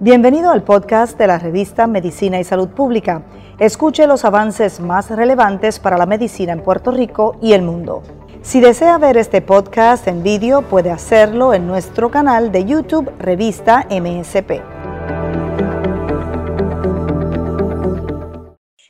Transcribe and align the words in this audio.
Bienvenido 0.00 0.50
al 0.50 0.62
podcast 0.62 1.18
de 1.18 1.26
la 1.26 1.38
revista 1.38 1.86
Medicina 1.86 2.38
y 2.40 2.44
Salud 2.44 2.68
Pública. 2.68 3.22
Escuche 3.58 4.06
los 4.06 4.24
avances 4.24 4.80
más 4.80 5.10
relevantes 5.10 5.80
para 5.80 5.98
la 5.98 6.06
medicina 6.06 6.52
en 6.52 6.62
Puerto 6.62 6.92
Rico 6.92 7.36
y 7.42 7.52
el 7.52 7.62
mundo. 7.62 8.02
Si 8.40 8.60
desea 8.60 8.96
ver 8.98 9.16
este 9.16 9.42
podcast 9.42 10.06
en 10.06 10.22
vídeo, 10.22 10.62
puede 10.62 10.90
hacerlo 10.90 11.52
en 11.52 11.66
nuestro 11.66 12.10
canal 12.10 12.52
de 12.52 12.64
YouTube 12.64 13.12
Revista 13.18 13.86
MSP. 13.90 14.62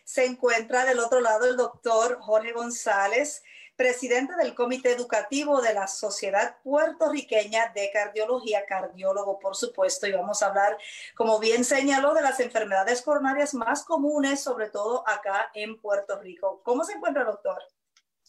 Se 0.05 0.27
encuentra 0.27 0.85
del 0.85 1.01
otro 1.01 1.21
lado 1.21 1.47
el 1.47 1.57
doctor 1.57 2.19
Jorge 2.21 2.53
González 2.53 3.43
presidente 3.79 4.35
del 4.35 4.57
Comité 4.57 4.91
Educativo 4.91 5.63
de 5.63 5.73
la 5.73 5.87
Sociedad 5.87 6.57
Puertorriqueña 6.65 7.73
de 7.73 7.89
Cardiología, 7.93 8.65
cardiólogo 8.67 9.39
por 9.39 9.55
supuesto, 9.55 10.09
y 10.09 10.13
vamos 10.13 10.43
a 10.43 10.49
hablar, 10.49 10.77
como 11.15 11.39
bien 11.39 11.63
señaló, 11.65 12.13
de 12.13 12.23
las 12.23 12.41
enfermedades 12.41 13.03
coronarias 13.03 13.55
más 13.55 13.85
comunes, 13.85 14.43
sobre 14.43 14.69
todo 14.69 15.09
acá 15.09 15.53
en 15.55 15.81
Puerto 15.81 16.21
Rico. 16.21 16.61
¿Cómo 16.65 16.83
se 16.83 16.95
encuentra, 16.95 17.23
doctor? 17.23 17.63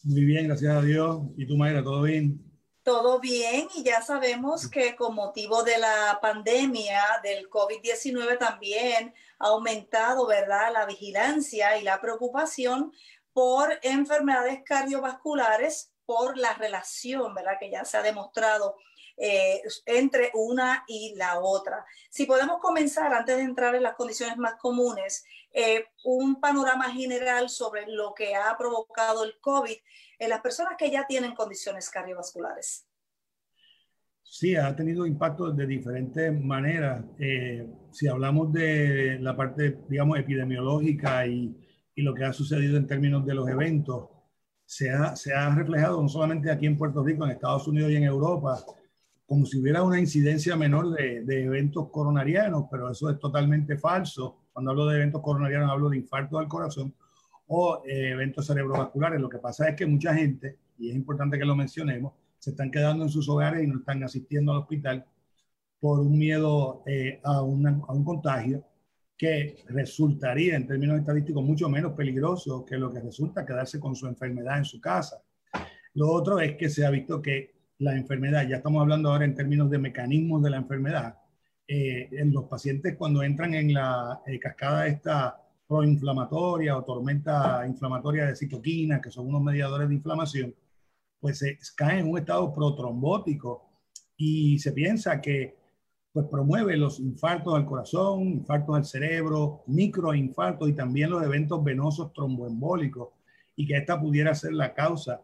Muy 0.04 0.24
bien, 0.24 0.46
gracias 0.46 0.72
a 0.72 0.82
Dios. 0.82 1.18
¿Y 1.36 1.44
tú, 1.48 1.56
Mayra, 1.56 1.82
todo 1.82 2.02
bien? 2.02 2.40
Todo 2.84 3.18
bien 3.18 3.66
y 3.74 3.82
ya 3.82 4.02
sabemos 4.02 4.70
que 4.70 4.94
con 4.94 5.16
motivo 5.16 5.64
de 5.64 5.78
la 5.78 6.20
pandemia 6.22 7.02
del 7.24 7.50
COVID-19 7.50 8.38
también 8.38 9.12
ha 9.40 9.48
aumentado, 9.48 10.28
¿verdad?, 10.28 10.72
la 10.72 10.86
vigilancia 10.86 11.76
y 11.76 11.82
la 11.82 12.00
preocupación 12.00 12.92
por 13.32 13.78
enfermedades 13.82 14.62
cardiovasculares, 14.64 15.92
por 16.04 16.36
la 16.36 16.54
relación, 16.54 17.34
¿verdad? 17.34 17.56
Que 17.58 17.70
ya 17.70 17.84
se 17.84 17.96
ha 17.96 18.02
demostrado 18.02 18.76
eh, 19.16 19.62
entre 19.86 20.30
una 20.34 20.82
y 20.88 21.14
la 21.14 21.40
otra. 21.40 21.84
Si 22.08 22.24
podemos 22.26 22.58
comenzar, 22.60 23.12
antes 23.12 23.36
de 23.36 23.42
entrar 23.42 23.74
en 23.74 23.82
las 23.82 23.94
condiciones 23.94 24.36
más 24.38 24.54
comunes, 24.54 25.24
eh, 25.52 25.84
un 26.04 26.40
panorama 26.40 26.90
general 26.90 27.48
sobre 27.48 27.86
lo 27.86 28.14
que 28.14 28.34
ha 28.34 28.56
provocado 28.56 29.24
el 29.24 29.38
COVID 29.40 29.76
en 30.18 30.28
las 30.30 30.40
personas 30.40 30.74
que 30.78 30.90
ya 30.90 31.06
tienen 31.06 31.34
condiciones 31.34 31.90
cardiovasculares. 31.90 32.86
Sí, 34.22 34.54
ha 34.54 34.74
tenido 34.74 35.04
impacto 35.06 35.50
de 35.50 35.66
diferentes 35.66 36.32
maneras. 36.32 37.04
Eh, 37.18 37.66
si 37.90 38.06
hablamos 38.06 38.52
de 38.52 39.18
la 39.20 39.36
parte, 39.36 39.78
digamos, 39.88 40.18
epidemiológica 40.18 41.26
y 41.26 41.54
y 42.00 42.02
lo 42.02 42.14
que 42.14 42.24
ha 42.24 42.32
sucedido 42.32 42.78
en 42.78 42.86
términos 42.86 43.26
de 43.26 43.34
los 43.34 43.46
eventos 43.46 44.08
se 44.64 44.90
ha, 44.90 45.14
se 45.14 45.34
ha 45.34 45.54
reflejado 45.54 46.00
no 46.00 46.08
solamente 46.08 46.50
aquí 46.50 46.64
en 46.64 46.78
Puerto 46.78 47.04
Rico, 47.04 47.24
en 47.24 47.32
Estados 47.32 47.68
Unidos 47.68 47.90
y 47.90 47.96
en 47.96 48.04
Europa, 48.04 48.58
como 49.26 49.44
si 49.44 49.60
hubiera 49.60 49.82
una 49.82 50.00
incidencia 50.00 50.56
menor 50.56 50.94
de, 50.94 51.22
de 51.24 51.44
eventos 51.44 51.90
coronarianos, 51.90 52.64
pero 52.70 52.90
eso 52.90 53.10
es 53.10 53.18
totalmente 53.18 53.76
falso. 53.76 54.38
Cuando 54.50 54.70
hablo 54.70 54.86
de 54.86 54.96
eventos 54.96 55.20
coronarianos 55.20 55.70
hablo 55.70 55.90
de 55.90 55.98
infarto 55.98 56.38
al 56.38 56.48
corazón 56.48 56.94
o 57.48 57.82
eh, 57.84 58.12
eventos 58.12 58.46
cerebrovasculares. 58.46 59.20
Lo 59.20 59.28
que 59.28 59.38
pasa 59.38 59.68
es 59.68 59.76
que 59.76 59.84
mucha 59.84 60.14
gente, 60.14 60.56
y 60.78 60.88
es 60.88 60.96
importante 60.96 61.38
que 61.38 61.44
lo 61.44 61.54
mencionemos, 61.54 62.14
se 62.38 62.50
están 62.50 62.70
quedando 62.70 63.04
en 63.04 63.10
sus 63.10 63.28
hogares 63.28 63.62
y 63.62 63.66
no 63.66 63.80
están 63.80 64.02
asistiendo 64.02 64.52
al 64.52 64.58
hospital 64.58 65.04
por 65.78 66.00
un 66.00 66.16
miedo 66.16 66.82
eh, 66.86 67.20
a, 67.22 67.36
a 67.36 67.42
un 67.42 68.04
contagio 68.04 68.64
que 69.20 69.64
resultaría 69.68 70.56
en 70.56 70.66
términos 70.66 70.98
estadísticos 70.98 71.44
mucho 71.44 71.68
menos 71.68 71.92
peligroso 71.92 72.64
que 72.64 72.78
lo 72.78 72.90
que 72.90 73.00
resulta 73.00 73.44
quedarse 73.44 73.78
con 73.78 73.94
su 73.94 74.06
enfermedad 74.06 74.56
en 74.56 74.64
su 74.64 74.80
casa. 74.80 75.22
Lo 75.92 76.10
otro 76.10 76.40
es 76.40 76.56
que 76.56 76.70
se 76.70 76.86
ha 76.86 76.90
visto 76.90 77.20
que 77.20 77.52
la 77.80 77.94
enfermedad, 77.94 78.48
ya 78.48 78.56
estamos 78.56 78.80
hablando 78.80 79.12
ahora 79.12 79.26
en 79.26 79.34
términos 79.34 79.68
de 79.68 79.76
mecanismos 79.76 80.42
de 80.42 80.48
la 80.48 80.56
enfermedad, 80.56 81.18
eh, 81.68 82.08
en 82.12 82.32
los 82.32 82.44
pacientes 82.44 82.96
cuando 82.96 83.22
entran 83.22 83.52
en 83.52 83.74
la 83.74 84.22
eh, 84.26 84.38
cascada 84.38 84.86
esta 84.86 85.38
proinflamatoria 85.68 86.78
o 86.78 86.82
tormenta 86.82 87.66
inflamatoria 87.66 88.24
de 88.24 88.36
citoquina, 88.36 89.02
que 89.02 89.10
son 89.10 89.26
unos 89.26 89.42
mediadores 89.42 89.90
de 89.90 89.96
inflamación, 89.96 90.54
pues 91.20 91.40
se 91.40 91.58
caen 91.76 91.98
en 91.98 92.08
un 92.08 92.18
estado 92.20 92.50
protrombótico 92.54 93.68
y 94.16 94.58
se 94.60 94.72
piensa 94.72 95.20
que 95.20 95.59
pues 96.12 96.26
promueve 96.26 96.76
los 96.76 96.98
infartos 96.98 97.54
al 97.54 97.66
corazón, 97.66 98.22
infartos 98.22 98.76
al 98.76 98.84
cerebro, 98.84 99.62
microinfartos 99.66 100.68
y 100.68 100.72
también 100.72 101.10
los 101.10 101.22
eventos 101.22 101.62
venosos 101.62 102.12
tromboembólicos 102.12 103.10
y 103.54 103.66
que 103.66 103.76
esta 103.76 104.00
pudiera 104.00 104.34
ser 104.34 104.54
la 104.54 104.74
causa 104.74 105.22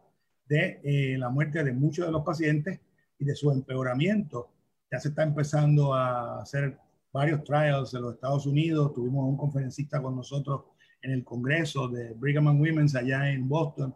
de 0.48 0.80
eh, 0.84 1.18
la 1.18 1.28
muerte 1.28 1.64
de 1.64 1.72
muchos 1.72 2.06
de 2.06 2.12
los 2.12 2.22
pacientes 2.22 2.80
y 3.18 3.24
de 3.24 3.34
su 3.34 3.50
empeoramiento. 3.50 4.50
Ya 4.90 5.00
se 5.00 5.08
está 5.08 5.24
empezando 5.24 5.92
a 5.92 6.42
hacer 6.42 6.78
varios 7.12 7.42
trials 7.42 7.92
en 7.94 8.02
los 8.02 8.14
Estados 8.14 8.46
Unidos. 8.46 8.94
Tuvimos 8.94 9.28
un 9.28 9.36
conferencista 9.36 10.00
con 10.00 10.14
nosotros 10.14 10.66
en 11.02 11.10
el 11.10 11.24
Congreso 11.24 11.88
de 11.88 12.12
Brigham 12.12 12.46
and 12.46 12.60
Women's 12.60 12.94
allá 12.94 13.28
en 13.30 13.48
Boston, 13.48 13.94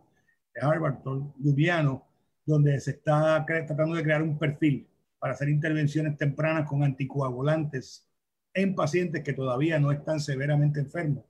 de 0.55 0.61
Harvard, 0.61 0.99
Lubiano, 1.39 2.05
donde 2.45 2.81
se 2.81 2.93
está 2.93 3.45
tratando 3.47 3.95
de 3.95 4.03
crear 4.03 4.22
un 4.22 4.37
perfil 4.37 4.90
para 5.21 5.35
hacer 5.35 5.49
intervenciones 5.49 6.17
tempranas 6.17 6.69
con 6.69 6.83
anticoagulantes 6.83 8.09
en 8.53 8.75
pacientes 8.75 9.23
que 9.23 9.33
todavía 9.33 9.79
no 9.79 9.93
están 9.93 10.19
severamente 10.19 10.81
enfermos, 10.81 11.25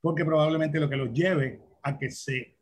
porque 0.00 0.24
probablemente 0.24 0.80
lo 0.80 0.88
que 0.88 0.96
los 0.96 1.12
lleve 1.12 1.60
a 1.82 1.96
que 1.96 2.10
se 2.10 2.56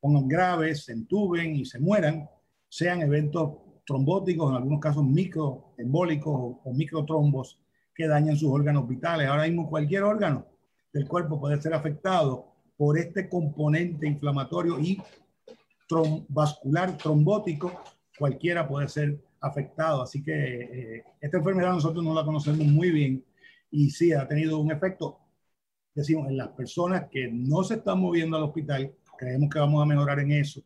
pongan 0.00 0.28
graves, 0.28 0.84
se 0.84 0.92
entuben 0.92 1.54
y 1.54 1.64
se 1.64 1.78
mueran, 1.78 2.28
sean 2.68 3.00
eventos 3.00 3.52
trombóticos, 3.86 4.50
en 4.50 4.56
algunos 4.56 4.80
casos 4.80 5.04
microembólicos 5.04 6.34
o, 6.34 6.60
o 6.64 6.74
microtrombos 6.74 7.60
que 7.94 8.08
dañan 8.08 8.36
sus 8.36 8.50
órganos 8.50 8.88
vitales. 8.88 9.28
Ahora 9.28 9.44
mismo 9.44 9.70
cualquier 9.70 10.02
órgano 10.02 10.46
del 10.92 11.06
cuerpo 11.06 11.40
puede 11.40 11.62
ser 11.62 11.72
afectado 11.72 12.52
por 12.76 12.98
este 12.98 13.28
componente 13.28 14.06
inflamatorio 14.06 14.80
y 14.80 15.00
vascular 16.28 16.96
trombótico, 16.96 17.82
cualquiera 18.18 18.66
puede 18.66 18.88
ser 18.88 19.22
afectado. 19.42 20.02
Así 20.02 20.22
que 20.22 20.32
eh, 20.32 21.04
esta 21.20 21.38
enfermedad 21.38 21.72
nosotros 21.72 22.02
no 22.02 22.14
la 22.14 22.24
conocemos 22.24 22.66
muy 22.66 22.90
bien 22.90 23.24
y 23.70 23.90
sí 23.90 24.12
ha 24.12 24.26
tenido 24.26 24.58
un 24.58 24.70
efecto, 24.70 25.18
decimos, 25.94 26.28
en 26.28 26.36
las 26.36 26.48
personas 26.48 27.08
que 27.10 27.28
no 27.30 27.62
se 27.64 27.74
están 27.74 28.00
moviendo 28.00 28.36
al 28.36 28.44
hospital. 28.44 28.94
Creemos 29.18 29.50
que 29.50 29.58
vamos 29.58 29.82
a 29.82 29.86
mejorar 29.86 30.20
en 30.20 30.32
eso 30.32 30.62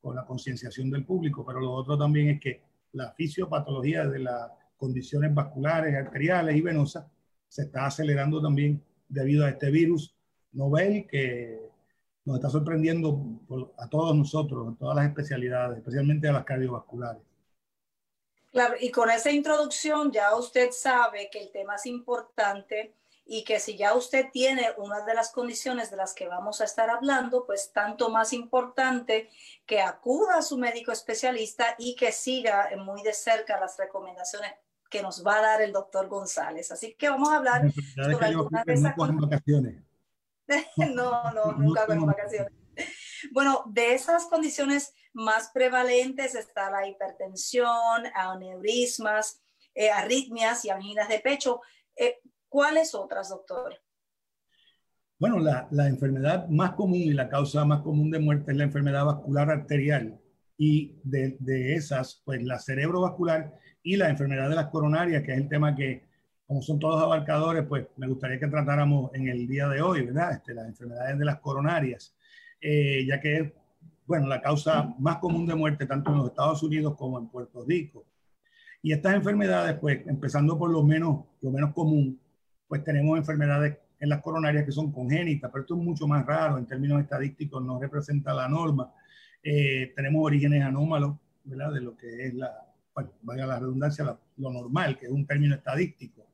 con 0.00 0.14
la 0.14 0.24
concienciación 0.24 0.90
del 0.90 1.04
público, 1.04 1.44
pero 1.44 1.60
lo 1.60 1.72
otro 1.72 1.98
también 1.98 2.28
es 2.30 2.40
que 2.40 2.62
la 2.92 3.12
fisiopatología 3.12 4.06
de 4.06 4.20
las 4.20 4.50
condiciones 4.76 5.34
vasculares, 5.34 5.94
arteriales 5.94 6.56
y 6.56 6.60
venosas 6.60 7.06
se 7.48 7.62
está 7.62 7.86
acelerando 7.86 8.40
también 8.40 8.82
debido 9.08 9.44
a 9.44 9.50
este 9.50 9.70
virus 9.70 10.16
novel 10.52 11.06
que 11.06 11.60
nos 12.24 12.36
está 12.36 12.48
sorprendiendo 12.48 13.40
a 13.78 13.88
todos 13.88 14.16
nosotros, 14.16 14.68
en 14.68 14.76
todas 14.76 14.96
las 14.96 15.06
especialidades, 15.06 15.78
especialmente 15.78 16.28
a 16.28 16.32
las 16.32 16.44
cardiovasculares. 16.44 17.22
Claro, 18.52 18.74
y 18.80 18.90
con 18.90 19.10
esa 19.10 19.30
introducción 19.30 20.10
ya 20.10 20.34
usted 20.34 20.70
sabe 20.72 21.30
que 21.30 21.40
el 21.40 21.52
tema 21.52 21.76
es 21.76 21.86
importante 21.86 22.94
y 23.24 23.44
que 23.44 23.60
si 23.60 23.76
ya 23.76 23.94
usted 23.94 24.26
tiene 24.32 24.72
una 24.76 25.04
de 25.04 25.14
las 25.14 25.30
condiciones 25.30 25.88
de 25.88 25.96
las 25.96 26.14
que 26.14 26.26
vamos 26.26 26.60
a 26.60 26.64
estar 26.64 26.90
hablando, 26.90 27.46
pues 27.46 27.70
tanto 27.72 28.10
más 28.10 28.32
importante 28.32 29.30
que 29.66 29.80
acuda 29.80 30.38
a 30.38 30.42
su 30.42 30.58
médico 30.58 30.90
especialista 30.90 31.76
y 31.78 31.94
que 31.94 32.10
siga 32.10 32.70
muy 32.78 33.02
de 33.04 33.12
cerca 33.12 33.60
las 33.60 33.78
recomendaciones 33.78 34.52
que 34.90 35.00
nos 35.00 35.24
va 35.24 35.36
a 35.36 35.42
dar 35.42 35.62
el 35.62 35.72
doctor 35.72 36.08
González. 36.08 36.72
Así 36.72 36.94
que 36.94 37.08
vamos 37.08 37.28
a 37.28 37.36
hablar 37.36 37.70
sobre 37.94 38.26
algunas 38.26 38.64
de 38.64 38.72
esas 38.72 38.96
vacaciones. 38.96 39.76
no, 40.76 41.30
no, 41.30 41.52
nunca 41.52 41.86
con 41.86 42.06
vacaciones. 42.06 42.59
Bueno, 43.32 43.64
de 43.66 43.94
esas 43.94 44.26
condiciones 44.26 44.94
más 45.12 45.50
prevalentes 45.52 46.34
está 46.34 46.70
la 46.70 46.86
hipertensión, 46.86 48.06
aneurismas, 48.14 49.42
eh, 49.74 49.90
arritmias 49.90 50.64
y 50.64 50.70
anginas 50.70 51.08
de 51.08 51.20
pecho. 51.20 51.60
Eh, 51.96 52.18
¿Cuáles 52.48 52.94
otras, 52.94 53.28
doctor? 53.28 53.74
Bueno, 55.18 55.38
la, 55.38 55.86
enfermedad 55.86 56.48
más 56.48 56.72
común 56.72 56.96
y 56.96 57.12
la 57.12 57.28
causa 57.28 57.64
más 57.64 57.82
común 57.82 58.10
de 58.10 58.18
muerte 58.18 58.52
es 58.52 58.56
la 58.56 58.64
enfermedad 58.64 59.04
vascular 59.04 59.50
arterial. 59.50 60.18
Y 60.56 60.98
de, 61.04 61.36
de 61.40 61.74
esas, 61.74 62.22
pues 62.24 62.42
la 62.42 62.58
cerebrovascular 62.58 63.54
y 63.82 63.96
la 63.96 64.08
enfermedad 64.08 64.48
de 64.48 64.56
las 64.56 64.68
coronarias, 64.68 65.22
que 65.22 65.32
es 65.32 65.38
el 65.38 65.48
tema 65.48 65.74
que, 65.74 66.08
como 66.46 66.62
son 66.62 66.78
todos 66.78 67.02
abarcadores, 67.02 67.64
pues 67.66 67.86
me 67.96 68.08
gustaría 68.08 68.40
que 68.40 68.46
tratáramos 68.48 69.14
en 69.14 69.28
el 69.28 69.46
día 69.46 69.68
de 69.68 69.80
hoy, 69.80 70.06
¿verdad? 70.06 70.32
Este, 70.32 70.54
las 70.54 70.66
enfermedades 70.66 71.18
de 71.18 71.24
las 71.24 71.40
coronarias, 71.40 72.14
eh, 72.60 73.04
ya 73.06 73.20
que 73.20 73.36
es 73.36 73.52
bueno, 74.10 74.26
la 74.26 74.40
causa 74.40 74.92
más 74.98 75.18
común 75.18 75.46
de 75.46 75.54
muerte 75.54 75.86
tanto 75.86 76.10
en 76.10 76.18
los 76.18 76.30
Estados 76.30 76.62
Unidos 76.64 76.96
como 76.96 77.16
en 77.16 77.28
Puerto 77.28 77.64
Rico. 77.64 78.04
Y 78.82 78.92
estas 78.92 79.14
enfermedades, 79.14 79.78
pues, 79.78 80.04
empezando 80.04 80.58
por 80.58 80.68
lo 80.68 80.82
menos, 80.82 81.26
lo 81.42 81.52
menos 81.52 81.72
común, 81.72 82.18
pues 82.66 82.82
tenemos 82.82 83.16
enfermedades 83.16 83.78
en 84.00 84.08
las 84.08 84.20
coronarias 84.20 84.64
que 84.64 84.72
son 84.72 84.90
congénitas, 84.90 85.48
pero 85.52 85.62
esto 85.62 85.76
es 85.76 85.82
mucho 85.84 86.08
más 86.08 86.26
raro 86.26 86.58
en 86.58 86.66
términos 86.66 87.00
estadísticos, 87.00 87.62
no 87.62 87.78
representa 87.78 88.34
la 88.34 88.48
norma. 88.48 88.92
Eh, 89.44 89.92
tenemos 89.94 90.24
orígenes 90.24 90.64
anómalos 90.64 91.16
¿verdad? 91.44 91.72
de 91.72 91.80
lo 91.80 91.96
que 91.96 92.26
es 92.26 92.34
la, 92.34 92.50
bueno, 92.92 93.10
vaya 93.22 93.46
la 93.46 93.60
redundancia, 93.60 94.18
lo 94.38 94.52
normal, 94.52 94.98
que 94.98 95.06
es 95.06 95.12
un 95.12 95.24
término 95.24 95.54
estadístico, 95.54 96.26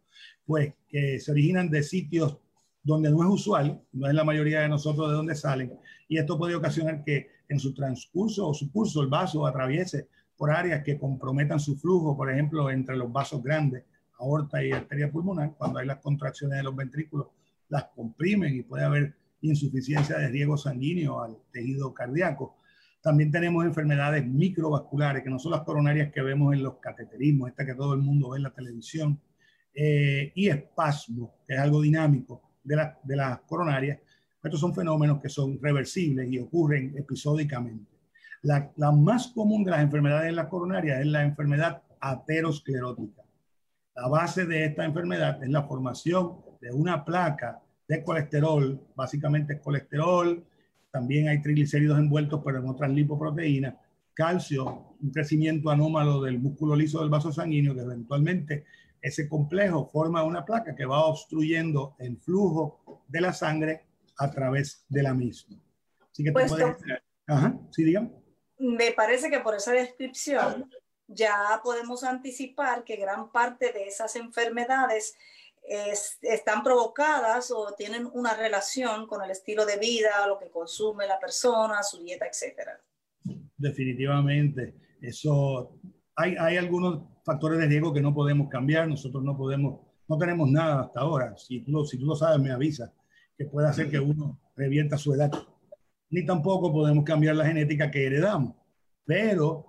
pues 0.46 0.73
que 0.88 1.20
se 1.20 1.31
originan 1.31 1.69
de 1.69 1.82
sitios 1.82 2.38
donde 2.86 3.10
no 3.10 3.20
es 3.24 3.28
usual, 3.28 3.82
no 3.92 4.06
es 4.06 4.14
la 4.14 4.22
mayoría 4.22 4.60
de 4.60 4.68
nosotros 4.68 5.08
de 5.10 5.16
donde 5.16 5.34
salen, 5.34 5.72
y 6.08 6.18
esto 6.18 6.38
puede 6.38 6.54
ocasionar 6.54 7.02
que 7.02 7.28
en 7.48 7.58
su 7.58 7.74
transcurso 7.74 8.48
o 8.48 8.54
su 8.54 8.70
curso 8.70 9.02
el 9.02 9.08
vaso 9.08 9.44
atraviese 9.44 10.08
por 10.36 10.52
áreas 10.52 10.84
que 10.84 10.96
comprometan 10.96 11.58
su 11.58 11.76
flujo, 11.76 12.16
por 12.16 12.30
ejemplo, 12.30 12.70
entre 12.70 12.96
los 12.96 13.10
vasos 13.10 13.42
grandes, 13.42 13.84
aorta 14.20 14.64
y 14.64 14.70
arteria 14.70 15.10
pulmonar, 15.10 15.54
cuando 15.58 15.80
hay 15.80 15.86
las 15.86 15.98
contracciones 15.98 16.58
de 16.58 16.62
los 16.62 16.76
ventrículos, 16.76 17.26
las 17.68 17.86
comprimen 17.86 18.54
y 18.54 18.62
puede 18.62 18.84
haber 18.84 19.16
insuficiencia 19.40 20.18
de 20.18 20.28
riego 20.28 20.56
sanguíneo 20.56 21.20
al 21.20 21.36
tejido 21.52 21.92
cardíaco. 21.92 22.56
También 23.02 23.32
tenemos 23.32 23.64
enfermedades 23.64 24.24
microvasculares, 24.24 25.24
que 25.24 25.30
no 25.30 25.40
son 25.40 25.52
las 25.52 25.62
coronarias 25.62 26.12
que 26.12 26.22
vemos 26.22 26.54
en 26.54 26.62
los 26.62 26.76
cateterismos, 26.76 27.48
esta 27.50 27.66
que 27.66 27.74
todo 27.74 27.94
el 27.94 28.00
mundo 28.00 28.30
ve 28.30 28.36
en 28.36 28.44
la 28.44 28.54
televisión, 28.54 29.20
eh, 29.74 30.32
y 30.36 30.48
espasmo, 30.48 31.40
que 31.46 31.54
es 31.54 31.60
algo 31.60 31.82
dinámico 31.82 32.45
de, 32.66 32.92
de 33.02 33.16
las 33.16 33.40
coronarias. 33.40 33.98
Estos 34.42 34.60
son 34.60 34.74
fenómenos 34.74 35.20
que 35.20 35.28
son 35.28 35.58
reversibles 35.60 36.30
y 36.30 36.38
ocurren 36.38 36.94
episódicamente. 36.96 37.90
La, 38.42 38.70
la, 38.76 38.92
más 38.92 39.28
común 39.28 39.64
de 39.64 39.72
las 39.72 39.80
enfermedades 39.80 40.28
en 40.28 40.36
las 40.36 40.46
coronarias 40.46 41.00
es 41.00 41.06
la 41.06 41.24
enfermedad 41.24 41.82
aterosclerótica. 42.00 43.22
La 43.94 44.08
base 44.08 44.46
de 44.46 44.66
esta 44.66 44.84
enfermedad 44.84 45.42
es 45.42 45.48
la 45.48 45.62
formación 45.62 46.36
de 46.60 46.70
una 46.70 47.04
placa 47.04 47.60
de 47.88 48.04
colesterol, 48.04 48.80
básicamente 48.94 49.54
es 49.54 49.60
colesterol, 49.60 50.44
también 50.92 51.28
hay 51.28 51.42
triglicéridos 51.42 51.98
envueltos, 51.98 52.40
pero 52.44 52.58
en 52.58 52.68
otras 52.68 52.90
lipoproteínas, 52.90 53.74
calcio, 54.14 54.96
un 55.00 55.10
crecimiento 55.10 55.70
anómalo 55.70 56.22
del 56.22 56.38
músculo 56.38 56.74
liso 56.74 57.00
del 57.00 57.10
vaso 57.10 57.32
sanguíneo, 57.32 57.74
que 57.74 57.82
eventualmente 57.82 58.64
ese 59.00 59.28
complejo 59.28 59.88
forma 59.93 60.25
una 60.25 60.44
placa 60.44 60.75
que 60.75 60.87
va 60.87 61.04
obstruyendo 61.06 61.96
el 61.98 62.16
flujo 62.19 63.02
de 63.08 63.20
la 63.20 63.32
sangre 63.32 63.87
a 64.19 64.31
través 64.31 64.84
de 64.88 65.02
la 65.02 65.14
misma. 65.14 65.60
Así 66.10 66.25
que 66.25 66.32
pues 66.32 66.52
Ajá, 67.28 67.58
sí, 67.72 67.84
dígame. 67.84 68.10
Me 68.58 68.93
parece 68.93 69.28
que 69.31 69.40
por 69.40 69.54
esa 69.54 69.72
descripción 69.72 70.70
ya 71.08 71.60
podemos 71.62 72.04
anticipar 72.04 72.84
que 72.84 72.96
gran 72.96 73.31
parte 73.31 73.72
de 73.72 73.87
esas 73.87 74.16
enfermedades 74.16 75.16
están 76.22 76.62
provocadas 76.62 77.50
o 77.50 77.75
tienen 77.75 78.08
una 78.12 78.34
relación 78.34 79.06
con 79.06 79.22
el 79.22 79.31
estilo 79.31 79.66
de 79.66 79.78
vida, 79.78 80.26
lo 80.28 80.38
que 80.38 80.49
consume 80.49 81.06
la 81.06 81.19
persona, 81.19 81.82
su 81.82 82.02
dieta, 82.02 82.26
etcétera. 82.26 82.81
Definitivamente, 83.56 84.75
eso 85.00 85.76
hay, 86.14 86.37
hay 86.38 86.56
algunos 86.56 87.02
factores 87.26 87.58
de 87.58 87.67
riesgo 87.67 87.93
que 87.93 88.00
no 88.00 88.14
podemos 88.14 88.49
cambiar, 88.49 88.88
nosotros 88.88 89.23
no 89.25 89.37
podemos, 89.37 89.81
no 90.08 90.17
tenemos 90.17 90.49
nada 90.49 90.82
hasta 90.82 91.00
ahora. 91.00 91.37
Si 91.37 91.61
tú, 91.61 91.84
si 91.84 91.99
tú 91.99 92.06
lo 92.06 92.14
sabes, 92.14 92.40
me 92.40 92.52
avisa 92.52 92.93
que 93.37 93.46
puede 93.46 93.69
hacer 93.69 93.90
que 93.90 93.99
uno 93.99 94.38
revienta 94.55 94.96
su 94.96 95.12
edad. 95.12 95.32
Ni 96.08 96.25
tampoco 96.25 96.73
podemos 96.73 97.05
cambiar 97.05 97.34
la 97.34 97.44
genética 97.44 97.90
que 97.90 98.06
heredamos, 98.06 98.55
pero 99.05 99.67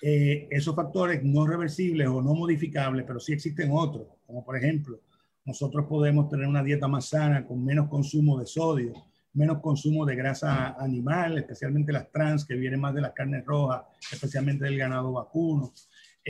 eh, 0.00 0.46
esos 0.52 0.76
factores 0.76 1.22
no 1.24 1.46
reversibles 1.48 2.06
o 2.06 2.22
no 2.22 2.32
modificables, 2.34 3.04
pero 3.04 3.18
sí 3.18 3.32
existen 3.32 3.70
otros, 3.72 4.06
como 4.24 4.44
por 4.44 4.56
ejemplo 4.56 5.00
nosotros 5.44 5.86
podemos 5.88 6.28
tener 6.28 6.46
una 6.46 6.62
dieta 6.62 6.86
más 6.86 7.06
sana 7.06 7.44
con 7.46 7.64
menos 7.64 7.88
consumo 7.88 8.38
de 8.38 8.44
sodio, 8.44 8.92
menos 9.32 9.60
consumo 9.60 10.04
de 10.04 10.14
grasa 10.14 10.76
animal, 10.78 11.38
especialmente 11.38 11.90
las 11.90 12.10
trans 12.12 12.44
que 12.44 12.54
vienen 12.54 12.80
más 12.80 12.94
de 12.94 13.00
las 13.00 13.12
carnes 13.12 13.46
rojas, 13.46 13.82
especialmente 14.12 14.66
del 14.66 14.76
ganado 14.76 15.12
vacuno. 15.12 15.72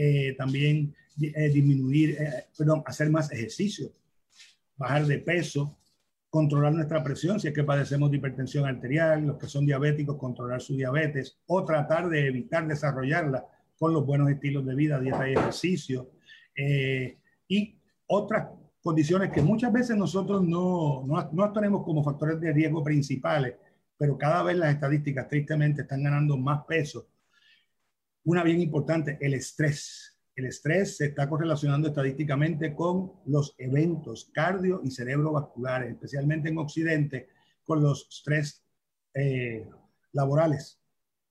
Eh, 0.01 0.33
también 0.37 0.95
eh, 1.21 1.49
disminuir, 1.49 2.11
eh, 2.11 2.45
perdón, 2.57 2.83
hacer 2.85 3.09
más 3.09 3.29
ejercicio, 3.33 3.91
bajar 4.77 5.05
de 5.05 5.17
peso, 5.17 5.77
controlar 6.29 6.71
nuestra 6.71 7.03
presión 7.03 7.37
si 7.37 7.49
es 7.49 7.53
que 7.53 7.65
padecemos 7.65 8.09
de 8.09 8.15
hipertensión 8.15 8.65
arterial, 8.65 9.27
los 9.27 9.37
que 9.37 9.47
son 9.47 9.65
diabéticos, 9.65 10.15
controlar 10.15 10.61
su 10.61 10.77
diabetes 10.77 11.37
o 11.47 11.65
tratar 11.65 12.07
de 12.07 12.27
evitar 12.27 12.65
desarrollarla 12.65 13.45
con 13.77 13.91
los 13.91 14.05
buenos 14.05 14.29
estilos 14.29 14.65
de 14.65 14.73
vida, 14.73 15.01
dieta 15.01 15.29
y 15.29 15.33
ejercicio. 15.33 16.11
y 17.49 17.75
otras 18.07 18.47
condiciones 18.81 19.31
que 19.33 19.41
muchas 19.41 19.73
veces 19.73 19.97
nosotros 19.97 20.41
no, 20.45 21.03
no, 21.05 21.29
no 21.33 21.51
tenemos 21.51 21.83
como 21.83 22.05
factores 22.05 22.39
de 22.39 22.53
riesgo 22.53 22.81
principales, 22.85 23.55
pero 23.97 24.17
cada 24.17 24.43
vez 24.43 24.55
las 24.55 24.73
estadísticas 24.73 25.27
tristemente 25.27 25.81
están 25.81 26.03
ganando 26.03 26.37
más 26.37 26.63
peso. 26.65 27.05
Una 28.29 28.43
bien 28.43 28.61
importante, 28.61 29.17
el 29.21 29.33
estrés. 29.33 30.15
El 30.35 30.45
estrés 30.45 30.97
se 30.97 31.07
está 31.07 31.27
correlacionando 31.27 31.87
estadísticamente 31.87 32.75
con 32.75 33.13
los 33.25 33.55
eventos 33.57 34.29
cardio 34.31 34.81
y 34.83 34.91
cerebrovasculares, 34.91 35.93
especialmente 35.93 36.49
en 36.49 36.59
Occidente, 36.59 37.29
con 37.63 37.81
los 37.81 38.07
estrés 38.07 38.63
eh, 39.15 39.67
laborales. 40.11 40.79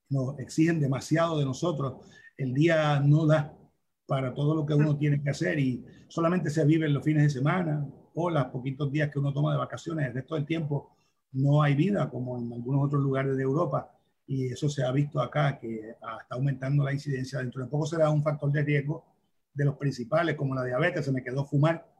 Nos 0.08 0.40
exigen 0.40 0.80
demasiado 0.80 1.38
de 1.38 1.44
nosotros. 1.44 2.04
El 2.36 2.52
día 2.52 2.98
no 2.98 3.26
da 3.26 3.56
para 4.04 4.34
todo 4.34 4.56
lo 4.56 4.66
que 4.66 4.74
uno 4.74 4.98
tiene 4.98 5.22
que 5.22 5.30
hacer 5.30 5.56
y 5.60 5.86
solamente 6.08 6.50
se 6.50 6.64
vive 6.64 6.86
en 6.86 6.94
los 6.94 7.04
fines 7.04 7.22
de 7.22 7.30
semana 7.30 7.86
o 8.14 8.28
los 8.28 8.46
poquitos 8.46 8.90
días 8.90 9.08
que 9.08 9.20
uno 9.20 9.32
toma 9.32 9.52
de 9.52 9.58
vacaciones. 9.58 10.08
El 10.08 10.14
resto 10.14 10.34
del 10.34 10.46
tiempo 10.46 10.96
no 11.30 11.62
hay 11.62 11.76
vida 11.76 12.10
como 12.10 12.40
en 12.40 12.52
algunos 12.52 12.86
otros 12.86 13.00
lugares 13.00 13.36
de 13.36 13.44
Europa 13.44 13.97
y 14.28 14.52
eso 14.52 14.68
se 14.68 14.84
ha 14.84 14.92
visto 14.92 15.20
acá 15.22 15.58
que 15.58 15.90
está 15.90 16.26
aumentando 16.28 16.84
la 16.84 16.92
incidencia. 16.92 17.38
Dentro 17.38 17.64
de 17.64 17.70
poco 17.70 17.86
será 17.86 18.10
un 18.10 18.22
factor 18.22 18.52
de 18.52 18.62
riesgo 18.62 19.06
de 19.54 19.64
los 19.64 19.76
principales 19.76 20.36
como 20.36 20.54
la 20.54 20.64
diabetes, 20.64 21.06
se 21.06 21.10
me 21.10 21.24
quedó 21.24 21.46
fumar, 21.46 21.90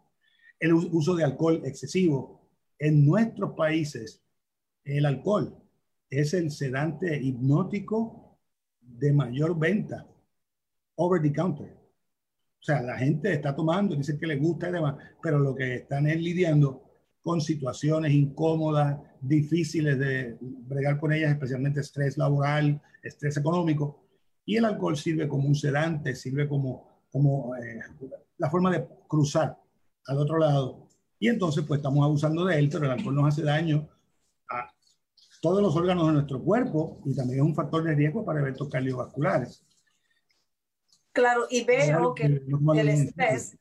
el 0.61 0.75
uso 0.75 1.17
de 1.17 1.25
alcohol 1.25 1.63
excesivo. 1.65 2.47
En 2.79 3.05
nuestros 3.07 3.55
países 3.55 4.23
el 4.85 5.07
alcohol 5.07 5.57
es 6.11 6.35
el 6.35 6.51
sedante 6.51 7.19
hipnótico 7.21 8.39
de 8.81 9.13
mayor 9.13 9.59
venta 9.59 10.07
over 10.97 11.23
the 11.23 11.33
counter. 11.33 11.77
O 12.61 12.63
sea, 12.63 12.83
la 12.83 12.99
gente 12.99 13.33
está 13.33 13.57
tomando, 13.57 13.97
dice 13.97 14.19
que 14.19 14.27
le 14.27 14.37
gusta 14.37 14.69
y 14.69 14.73
demás, 14.73 14.97
pero 15.23 15.39
lo 15.39 15.55
que 15.55 15.77
están 15.77 16.07
es 16.07 16.21
lidiando 16.21 16.88
con 17.23 17.41
situaciones 17.41 18.13
incómodas, 18.13 18.99
difíciles 19.21 19.99
de 19.99 20.37
bregar 20.41 20.99
con 20.99 21.13
ellas, 21.13 21.33
especialmente 21.33 21.81
estrés 21.81 22.17
laboral, 22.17 22.81
estrés 23.03 23.37
económico. 23.37 24.05
Y 24.45 24.57
el 24.57 24.65
alcohol 24.65 24.97
sirve 24.97 25.29
como 25.29 25.47
un 25.47 25.55
sedante, 25.55 26.15
sirve 26.15 26.49
como, 26.49 26.89
como 27.11 27.55
eh, 27.57 27.81
la 28.39 28.51
forma 28.51 28.71
de 28.71 28.87
cruzar 29.07 29.57
al 30.07 30.19
otro 30.19 30.39
lado. 30.39 30.89
Y 31.19 31.29
entonces, 31.29 31.65
pues 31.67 31.79
estamos 31.79 32.05
abusando 32.05 32.45
de 32.45 32.59
él, 32.59 32.69
pero 32.71 32.87
el 32.87 32.93
alcohol 32.93 33.15
nos 33.15 33.29
hace 33.29 33.43
daño 33.43 33.89
a 34.49 34.73
todos 35.43 35.63
los 35.63 35.77
órganos 35.77 36.07
de 36.07 36.13
nuestro 36.15 36.43
cuerpo 36.43 37.01
y 37.05 37.15
también 37.15 37.41
es 37.41 37.47
un 37.47 37.55
factor 37.55 37.83
de 37.83 37.95
riesgo 37.95 38.25
para 38.25 38.41
eventos 38.41 38.69
cardiovasculares. 38.69 39.63
Claro, 41.13 41.47
y 41.51 41.65
veo 41.65 42.15
que 42.15 42.27
el 42.27 42.89
estrés, 42.89 43.57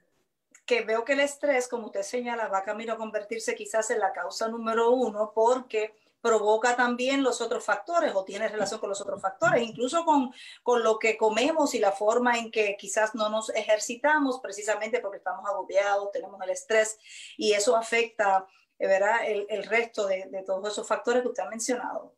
que 0.68 0.82
veo 0.82 1.04
que 1.04 1.14
el 1.14 1.22
estrés, 1.22 1.68
como 1.68 1.88
usted 1.88 2.04
señala, 2.04 2.48
va 2.50 2.62
camino 2.62 2.94
a 2.94 2.98
convertirse 2.98 3.56
quizás 3.56 3.90
en 3.90 4.00
la 4.00 4.12
causa 4.12 4.48
número 4.50 4.92
uno 4.92 5.32
porque 5.34 5.96
provoca 6.22 6.76
también 6.76 7.24
los 7.24 7.42
otros 7.42 7.64
factores 7.64 8.14
o 8.14 8.26
tiene 8.26 8.50
relación 8.50 8.80
con 8.80 8.90
los 8.90 9.00
otros 9.00 9.22
factores, 9.22 9.64
incluso 9.64 10.04
con, 10.04 10.32
con 10.62 10.84
lo 10.84 11.00
que 11.00 11.16
comemos 11.16 11.74
y 11.74 11.80
la 11.80 11.92
forma 11.94 12.38
en 12.38 12.52
que 12.52 12.76
quizás 12.78 13.16
no 13.16 13.30
nos 13.30 13.50
ejercitamos 13.52 14.40
precisamente 14.42 15.00
porque 15.00 15.18
estamos 15.18 15.50
agobiados, 15.50 16.12
tenemos 16.12 16.42
el 16.42 16.50
estrés 16.50 17.00
y 17.38 17.54
eso 17.54 17.78
afecta 17.78 18.46
eh, 18.80 18.88
¿verdad? 18.88 19.26
El, 19.26 19.46
el 19.50 19.64
resto 19.64 20.06
de, 20.06 20.28
de 20.30 20.44
todos 20.44 20.72
esos 20.72 20.88
factores 20.88 21.22
que 21.22 21.30
usted 21.30 21.44
ha 21.44 21.50
mencionado. 21.50 22.16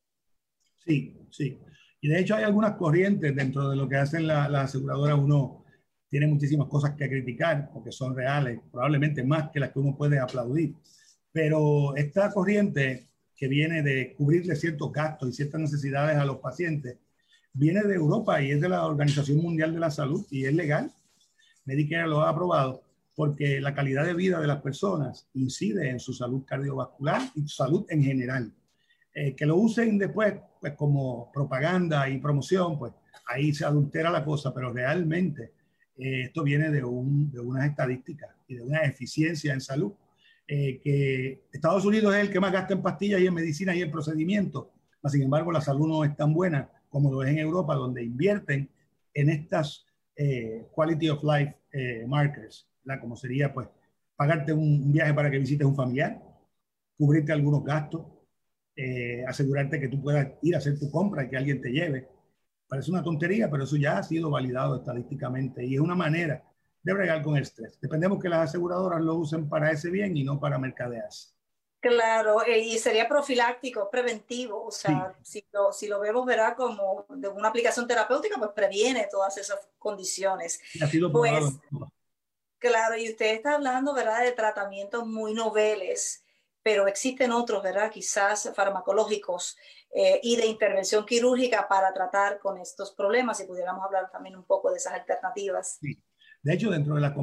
Sí, 0.86 1.16
sí. 1.30 1.60
Y 2.02 2.10
de 2.10 2.20
hecho 2.20 2.36
hay 2.36 2.44
algunas 2.44 2.76
corrientes 2.78 3.36
dentro 3.36 3.70
de 3.70 3.76
lo 3.76 3.88
que 3.88 3.98
hacen 3.98 4.28
las 4.28 4.50
la 4.50 4.62
aseguradoras. 4.62 5.18
Uno 5.18 5.66
tiene 6.10 6.28
muchísimas 6.28 6.68
cosas 6.68 6.96
que 6.96 7.08
criticar 7.08 7.70
porque 7.72 7.92
son 7.92 8.16
reales, 8.16 8.60
probablemente 8.72 9.24
más 9.24 9.52
que 9.52 9.60
las 9.60 9.72
que 9.72 9.80
uno 9.80 9.96
puede 9.96 10.20
aplaudir. 10.20 10.76
Pero 11.32 11.96
esta 11.96 12.32
corriente 12.32 13.10
que 13.36 13.48
viene 13.48 13.82
de 13.84 14.16
cubrirle 14.16 14.56
ciertos 14.56 14.92
gastos 14.92 15.30
y 15.30 15.34
ciertas 15.34 15.62
necesidades 15.62 16.18
a 16.18 16.26
los 16.26 16.40
pacientes, 16.40 16.98
viene 17.54 17.84
de 17.84 17.96
Europa 17.96 18.42
y 18.42 18.52
es 18.52 18.60
de 18.60 18.70
la 18.70 18.86
Organización 18.86 19.38
Mundial 19.38 19.74
de 19.74 19.80
la 19.80 19.92
Salud 19.92 20.26
y 20.30 20.46
es 20.46 20.54
legal. 20.54 20.92
Medicare 21.66 22.08
lo 22.08 22.22
ha 22.22 22.30
aprobado 22.30 22.84
porque 23.16 23.62
la 23.62 23.74
calidad 23.74 24.06
de 24.06 24.14
vida 24.14 24.40
de 24.40 24.48
las 24.48 24.62
personas 24.62 25.30
incide 25.34 25.90
en 25.90 26.00
su 26.00 26.14
salud 26.14 26.44
cardiovascular 26.46 27.22
y 27.36 27.42
su 27.42 27.50
salud 27.50 27.86
en 27.90 28.04
general. 28.04 28.54
Eh, 29.14 29.36
que 29.36 29.46
lo 29.46 29.56
usen 29.56 29.98
después 29.98 30.34
pues, 30.60 30.74
como 30.74 31.32
propaganda 31.32 32.10
y 32.10 32.20
promoción, 32.20 32.78
pues 32.78 32.94
ahí 33.26 33.54
se 33.54 33.66
adultera 33.66 34.10
la 34.10 34.24
cosa, 34.24 34.54
pero 34.54 34.72
realmente 34.74 35.54
eh, 36.00 36.22
esto 36.24 36.44
viene 36.44 36.72
de, 36.72 36.82
un, 36.82 37.30
de, 37.30 37.42
unas 37.42 37.66
estadísticas 37.66 38.30
y 38.48 38.56
de 38.56 38.62
una 38.62 38.84
eficiencia 38.84 39.54
en 39.54 39.60
salud, 39.60 39.92
eh, 40.48 40.80
que 40.82 41.42
Estados 41.52 41.84
Unidos 41.84 42.16
es 42.16 42.22
el 42.22 42.32
que 42.32 42.40
más 42.40 42.54
gasta 42.54 42.74
en 42.74 42.82
pastillas 42.82 43.20
y 43.20 43.28
en 43.28 43.34
medicina 43.34 43.76
y 43.76 43.82
en 43.82 43.92
procedimientos, 43.92 44.68
sin 45.08 45.24
embargo 45.24 45.52
la 45.52 45.60
salud 45.60 45.88
no 45.88 46.04
es 46.06 46.16
tan 46.16 46.34
buena 46.34 46.70
como 46.90 47.12
lo 47.12 47.22
es 47.22 47.30
en 47.30 47.40
Europa, 47.40 47.76
donde 47.76 48.02
invierten 48.02 48.70
en 49.14 49.30
estas 49.30 49.86
eh, 50.16 50.66
quality 50.74 51.10
of 51.10 51.24
life 51.24 51.56
markers, 52.08 52.68
como 53.00 53.16
sería 53.16 53.54
pues 53.54 53.68
pagarte 54.16 54.54
un, 54.54 54.92
viaje 54.92 55.14
para 55.14 55.30
que 55.30 55.38
visites 55.38 55.68
un 55.68 55.76
familiar, 55.76 56.20
cubrirte 56.98 57.32
algunos 57.32 57.64
gastos, 57.64 58.02
asegurarte 59.28 59.80
que 59.80 59.88
tú 59.88 60.02
puedas 60.02 60.30
ir 60.42 60.56
a 60.56 60.58
hacer 60.58 60.80
tu 60.80 60.90
compra 60.90 61.26
y 61.26 61.30
que 61.30 61.38
alguien 61.38 61.62
te 61.62 61.70
lleve. 61.70 62.08
Parece 62.70 62.92
una 62.92 63.04
tontería, 63.04 63.50
pero 63.50 63.64
eso 63.64 63.76
ya 63.76 63.98
ha 63.98 64.04
sido 64.04 64.30
validado 64.30 64.78
estadísticamente 64.78 65.66
y 65.66 65.74
es 65.74 65.82
una 65.82 65.96
manera 65.96 66.44
de 66.84 66.94
bregar 66.94 67.24
con 67.24 67.36
el 67.36 67.42
estrés. 67.42 67.80
Dependemos 67.82 68.22
que 68.22 68.30
las 68.30 68.50
aseguradoras 68.50 69.02
lo 69.02 69.16
usen 69.16 69.50
para 69.50 69.72
ese 69.72 69.90
bien 69.90 70.16
y 70.16 70.24
no 70.24 70.40
para 70.40 70.60
mercadearse. 70.60 71.30
Claro, 71.82 72.46
eh, 72.46 72.60
y 72.60 72.78
sería 72.78 73.08
profiláctico, 73.08 73.90
preventivo, 73.90 74.66
o 74.66 74.72
sea, 74.72 75.16
si, 75.24 75.46
lo, 75.54 75.72
si 75.72 75.88
lo 75.88 76.00
vemos, 76.02 76.26
verá 76.26 76.54
como 76.54 77.06
de 77.10 77.30
una 77.30 77.48
aplicación 77.48 77.88
terapéutica, 77.88 78.38
pues 78.38 78.52
previene 78.54 79.08
todas 79.10 79.38
esas 79.38 79.60
condiciones. 79.78 80.60
Ha 80.82 80.88
sido 80.88 81.10
pues, 81.10 81.42
claro, 82.58 82.98
y 82.98 83.10
usted 83.10 83.34
está 83.34 83.56
hablando, 83.56 83.94
¿verdad?, 83.94 84.24
de 84.24 84.34
tratamientos 84.34 85.08
muy 85.08 85.34
noveles, 85.34 86.26
pero 86.64 86.88
existen 86.88 87.32
otros, 87.32 87.64
¿verdad?, 87.64 87.92
quizás 87.92 88.52
farmacológicos 88.56 89.58
eh, 89.92 90.20
y 90.22 90.36
de 90.36 90.46
intervención 90.46 91.06
quirúrgica 91.06 91.68
para 91.68 91.94
tratar 91.94 92.40
con 92.40 92.58
estos 92.58 92.92
problemas, 92.92 93.38
si 93.38 93.46
pudiéramos 93.46 93.84
hablar 93.84 94.10
también 94.12 94.36
un 94.36 94.44
poco 94.44 94.72
de 94.72 94.78
esas 94.78 94.94
alternativas. 94.94 95.78
Sí. 95.82 96.02
De 96.42 96.54
hecho, 96.54 96.70
dentro 96.70 96.96
de 96.96 97.02
la 97.02 97.14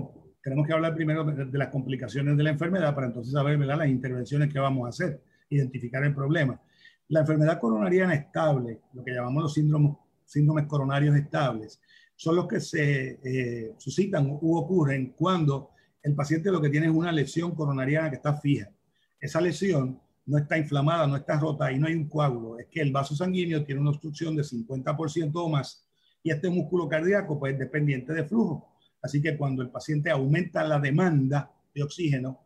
tenemos 0.42 0.66
que 0.66 0.72
hablar 0.72 0.94
primero 0.94 1.24
de, 1.24 1.58
las 1.58 1.68
complicaciones 1.68 2.36
de 2.36 2.42
la 2.42 2.50
enfermedad 2.50 2.94
para 2.94 3.08
entonces 3.08 3.32
saber 3.32 3.58
las 3.58 3.88
intervenciones 3.88 4.52
que 4.52 4.58
vamos 4.58 4.86
a 4.86 4.90
hacer, 4.90 5.20
identificar 5.48 6.04
el 6.04 6.14
problema. 6.14 6.60
La 7.08 7.20
enfermedad 7.20 7.58
coronariana 7.58 8.14
estable, 8.14 8.80
lo 8.92 9.02
que 9.02 9.12
llamamos 9.12 9.42
los 9.42 9.54
síndromes, 9.54 9.96
síndromes 10.24 10.66
coronarios 10.66 11.16
estables, 11.16 11.80
son 12.14 12.36
los 12.36 12.46
que 12.46 12.60
se 12.60 13.18
eh, 13.24 13.74
suscitan 13.78 14.38
u 14.40 14.56
ocurren 14.56 15.14
cuando 15.16 15.70
el 16.02 16.14
paciente 16.14 16.52
lo 16.52 16.60
que 16.60 16.70
tiene 16.70 16.86
es 16.86 16.92
una 16.92 17.10
lesión 17.10 17.54
coronariana 17.54 18.10
que 18.10 18.16
está 18.16 18.34
fija. 18.34 18.70
Esa 19.20 19.40
lesión 19.40 20.00
no 20.26 20.38
está 20.38 20.58
inflamada, 20.58 21.06
no 21.06 21.16
está 21.16 21.38
rota 21.38 21.70
y 21.72 21.78
no 21.78 21.86
hay 21.86 21.94
un 21.94 22.08
coágulo. 22.08 22.58
Es 22.58 22.66
que 22.66 22.80
el 22.80 22.92
vaso 22.92 23.14
sanguíneo 23.14 23.64
tiene 23.64 23.80
una 23.80 23.90
obstrucción 23.90 24.36
de 24.36 24.42
50% 24.42 25.30
o 25.34 25.48
más 25.48 25.86
y 26.22 26.30
este 26.30 26.50
músculo 26.50 26.88
cardíaco 26.88 27.38
pues 27.38 27.52
es 27.52 27.58
dependiente 27.60 28.12
de 28.12 28.24
flujo. 28.24 28.74
Así 29.00 29.22
que 29.22 29.36
cuando 29.36 29.62
el 29.62 29.70
paciente 29.70 30.10
aumenta 30.10 30.64
la 30.64 30.80
demanda 30.80 31.52
de 31.72 31.84
oxígeno, 31.84 32.40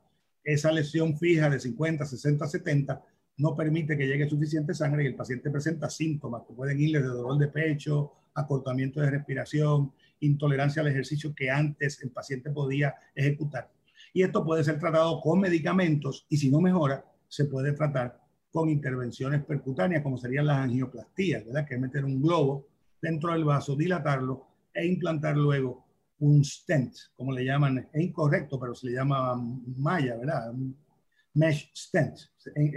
esa 0.44 0.70
lesión 0.70 1.16
fija 1.18 1.48
de 1.48 1.58
50, 1.58 2.04
60, 2.04 2.46
70 2.46 3.02
no 3.38 3.56
permite 3.56 3.96
que 3.96 4.06
llegue 4.06 4.28
suficiente 4.28 4.74
sangre 4.74 5.04
y 5.04 5.06
el 5.06 5.14
paciente 5.14 5.50
presenta 5.50 5.88
síntomas 5.88 6.42
que 6.46 6.52
pueden 6.52 6.78
ir 6.78 6.92
desde 6.92 7.08
dolor 7.08 7.38
de 7.38 7.48
pecho, 7.48 8.12
acortamiento 8.34 9.00
de 9.00 9.10
respiración, 9.10 9.92
intolerancia 10.20 10.82
al 10.82 10.88
ejercicio 10.88 11.34
que 11.34 11.50
antes 11.50 12.02
el 12.02 12.10
paciente 12.10 12.50
podía 12.50 12.94
ejecutar. 13.14 13.70
Y 14.12 14.22
esto 14.22 14.44
puede 14.44 14.64
ser 14.64 14.78
tratado 14.78 15.20
con 15.20 15.40
medicamentos 15.40 16.26
y 16.28 16.36
si 16.36 16.50
no 16.50 16.60
mejora, 16.60 17.04
se 17.28 17.44
puede 17.44 17.72
tratar 17.72 18.20
con 18.50 18.68
intervenciones 18.68 19.44
percutáneas 19.44 20.02
como 20.02 20.18
serían 20.18 20.46
las 20.46 20.58
angioplastías, 20.58 21.46
¿verdad? 21.46 21.66
que 21.66 21.74
es 21.74 21.80
meter 21.80 22.04
un 22.04 22.20
globo 22.20 22.66
dentro 23.00 23.32
del 23.32 23.44
vaso, 23.44 23.76
dilatarlo 23.76 24.46
e 24.74 24.86
implantar 24.86 25.36
luego 25.36 25.86
un 26.18 26.44
stent, 26.44 26.94
como 27.16 27.32
le 27.32 27.44
llaman, 27.44 27.88
es 27.92 28.02
incorrecto, 28.02 28.58
pero 28.58 28.74
se 28.74 28.88
le 28.88 28.92
llama 28.94 29.36
malla, 29.76 30.16
¿verdad? 30.16 30.52
Mesh 31.34 31.70
stent. 31.74 32.18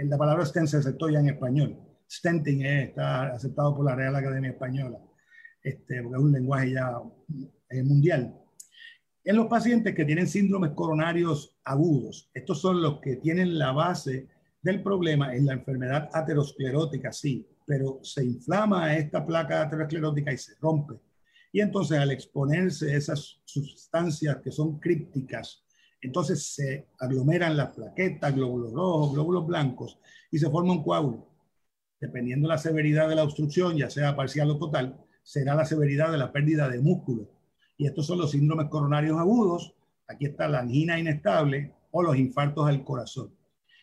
La 0.04 0.16
palabra 0.16 0.46
stent 0.46 0.68
se 0.68 0.78
aceptó 0.78 1.10
ya 1.10 1.20
en 1.20 1.28
español. 1.28 1.76
Stenting 2.08 2.64
está 2.64 3.34
aceptado 3.34 3.74
por 3.74 3.84
la 3.84 3.96
Real 3.96 4.14
Academia 4.14 4.50
Española, 4.50 4.98
este, 5.62 6.02
porque 6.02 6.16
es 6.16 6.22
un 6.22 6.32
lenguaje 6.32 6.72
ya 6.72 7.00
eh, 7.70 7.82
mundial. 7.82 8.34
En 9.24 9.36
los 9.36 9.46
pacientes 9.46 9.94
que 9.94 10.04
tienen 10.04 10.26
síndromes 10.26 10.72
coronarios 10.72 11.56
agudos, 11.64 12.30
estos 12.34 12.60
son 12.60 12.82
los 12.82 13.00
que 13.00 13.16
tienen 13.16 13.58
la 13.58 13.72
base 13.72 14.28
del 14.62 14.82
problema 14.82 15.34
en 15.34 15.46
la 15.46 15.54
enfermedad 15.54 16.10
aterosclerótica, 16.12 17.12
sí, 17.12 17.46
pero 17.66 18.00
se 18.02 18.24
inflama 18.24 18.96
esta 18.96 19.24
placa 19.24 19.62
aterosclerótica 19.62 20.32
y 20.32 20.38
se 20.38 20.54
rompe 20.60 21.00
y 21.54 21.60
entonces 21.60 21.96
al 21.98 22.10
exponerse 22.10 22.96
esas 22.96 23.40
sustancias 23.44 24.38
que 24.42 24.50
son 24.50 24.80
crípticas, 24.80 25.62
entonces 26.00 26.52
se 26.52 26.88
aglomeran 26.98 27.56
las 27.56 27.70
plaquetas, 27.70 28.34
glóbulos 28.34 28.72
rojos, 28.72 29.12
glóbulos 29.12 29.46
blancos 29.46 30.00
y 30.32 30.38
se 30.38 30.50
forma 30.50 30.72
un 30.72 30.82
coágulo. 30.82 31.28
Dependiendo 32.00 32.48
de 32.48 32.54
la 32.54 32.58
severidad 32.58 33.08
de 33.08 33.14
la 33.14 33.22
obstrucción, 33.22 33.76
ya 33.76 33.88
sea 33.88 34.16
parcial 34.16 34.50
o 34.50 34.58
total, 34.58 35.00
será 35.22 35.54
la 35.54 35.64
severidad 35.64 36.10
de 36.10 36.18
la 36.18 36.32
pérdida 36.32 36.68
de 36.68 36.80
músculo. 36.80 37.30
Y 37.76 37.86
estos 37.86 38.06
son 38.06 38.18
los 38.18 38.30
síndromes 38.30 38.68
coronarios 38.68 39.18
agudos. 39.18 39.74
Aquí 40.06 40.26
está 40.26 40.48
la 40.48 40.60
angina 40.60 40.98
inestable 40.98 41.74
o 41.90 42.02
los 42.02 42.16
infartos 42.16 42.68
al 42.68 42.84
corazón. 42.84 43.34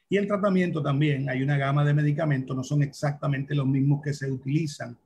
Y 0.09 0.17
el 0.17 0.27
tratamiento 0.27 0.83
también, 0.83 1.29
hay 1.29 1.41
una 1.41 1.57
gama 1.57 1.85
de 1.85 1.93
medicamentos, 1.93 2.55
no 2.55 2.63
son 2.63 2.83
exactamente 2.83 3.55
los 3.55 3.65
mismos 3.65 4.01
que 4.03 4.13
se 4.13 4.29
utilizan 4.29 4.97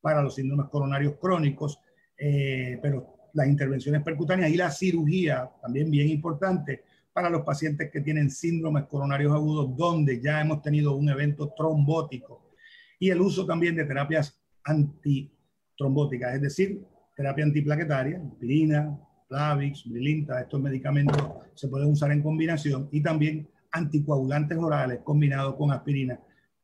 para 0.00 0.22
los 0.22 0.34
síndromes 0.34 0.68
coronarios 0.70 1.16
crónicos, 1.20 1.78
eh, 2.16 2.78
pero 2.80 3.30
las 3.34 3.46
intervenciones 3.46 4.02
percutáneas 4.02 4.50
y 4.50 4.56
la 4.56 4.70
cirugía, 4.70 5.50
también 5.60 5.90
bien 5.90 6.08
importante 6.08 6.84
para 7.12 7.28
los 7.28 7.42
pacientes 7.42 7.90
que 7.90 8.00
tienen 8.00 8.30
síndromes 8.30 8.84
coronarios 8.84 9.32
agudos, 9.32 9.76
donde 9.76 10.20
ya 10.20 10.40
hemos 10.40 10.62
tenido 10.62 10.94
un 10.96 11.08
evento 11.10 11.52
trombótico, 11.54 12.50
y 12.98 13.10
el 13.10 13.20
uso 13.20 13.44
también 13.44 13.76
de 13.76 13.84
terapias 13.84 14.40
antitrombóticas, 14.64 16.36
es 16.36 16.40
decir, 16.40 16.82
terapia 17.14 17.44
antiplaquetaria, 17.44 18.22
aspirina, 18.32 18.98
Plavix, 19.28 19.84
Brilinta, 19.88 20.40
estos 20.40 20.60
medicamentos 20.60 21.16
se 21.54 21.68
pueden 21.68 21.90
usar 21.90 22.12
en 22.12 22.22
combinación, 22.22 22.88
y 22.92 23.02
también 23.02 23.48
anticoagulantes 23.72 24.58
orales 24.58 25.00
combinados 25.02 25.54
con 25.56 25.72
aspirina, 25.72 26.18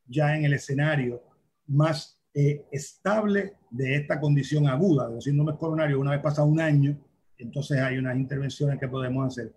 ya 0.07 0.35
en 0.35 0.45
el 0.45 0.53
escenario 0.53 1.23
más 1.67 2.19
eh, 2.33 2.65
estable 2.71 3.53
de 3.69 3.95
esta 3.95 4.19
condición 4.19 4.67
aguda 4.67 5.07
de 5.07 5.15
los 5.15 5.23
síndromes 5.23 5.55
coronarios 5.55 5.99
una 5.99 6.11
vez 6.11 6.21
pasado 6.21 6.47
un 6.47 6.59
año, 6.59 6.97
entonces 7.37 7.79
hay 7.79 7.97
unas 7.97 8.15
intervenciones 8.15 8.79
que 8.79 8.87
podemos 8.87 9.27
hacer 9.27 9.53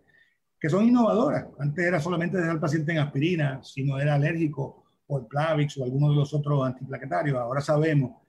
que 0.65 0.71
son 0.71 0.87
innovadoras. 0.89 1.47
Antes 1.59 1.85
era 1.85 2.01
solamente 2.01 2.39
dejar 2.39 2.53
al 2.53 2.61
paciente 2.61 2.91
en 2.91 2.97
aspirina, 2.97 3.63
si 3.63 3.85
no 3.85 4.01
era 4.01 4.15
alérgico 4.15 4.87
el 5.11 5.27
Plavix 5.27 5.77
o 5.77 5.85
alguno 5.85 6.09
de 6.09 6.17
los 6.17 6.33
otros 6.33 6.67
antiplaquetarios. 6.67 7.37
Ahora 7.37 7.61
sabemos 7.61 8.23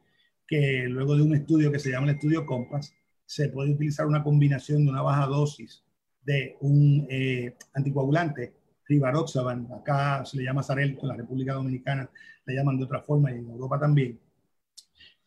que 0.48 0.86
luego 0.88 1.16
de 1.16 1.24
un 1.24 1.36
estudio 1.36 1.72
que 1.72 1.80
se 1.80 1.92
llama 1.92 2.10
el 2.10 2.16
estudio 2.16 2.46
COMPAS, 2.46 2.94
se 3.26 3.50
puede 3.50 3.72
utilizar 3.72 4.06
una 4.06 4.24
combinación 4.24 4.86
de 4.86 4.92
una 4.92 5.02
baja 5.02 5.26
dosis 5.26 5.84
de 6.24 6.58
un 6.62 7.08
eh, 7.10 7.56
anticoagulante, 7.74 8.54
rivaroxaban, 8.88 9.68
acá 9.72 10.24
se 10.26 10.38
le 10.38 10.44
llama 10.44 10.64
Sarelto, 10.64 11.02
en 11.04 11.08
la 11.10 11.16
República 11.16 11.54
Dominicana 11.54 12.10
le 12.46 12.56
llaman 12.56 12.78
de 12.78 12.84
otra 12.84 13.02
forma 13.02 13.32
y 13.32 13.40
en 13.40 13.50
Europa 13.50 13.80
también, 13.80 14.20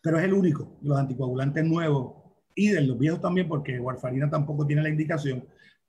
pero 0.00 0.18
es 0.18 0.25
el 0.25 0.32
único 0.32 0.78
los 0.82 0.98
anticoagulantes 0.98 1.64
nuevos 1.64 2.18
y 2.54 2.68
de 2.68 2.80
los 2.80 2.98
viejos 2.98 3.20
también, 3.20 3.48
porque 3.48 3.78
warfarina 3.78 4.28
tampoco 4.28 4.66
tiene 4.66 4.82
la 4.82 4.88
indicación 4.88 5.44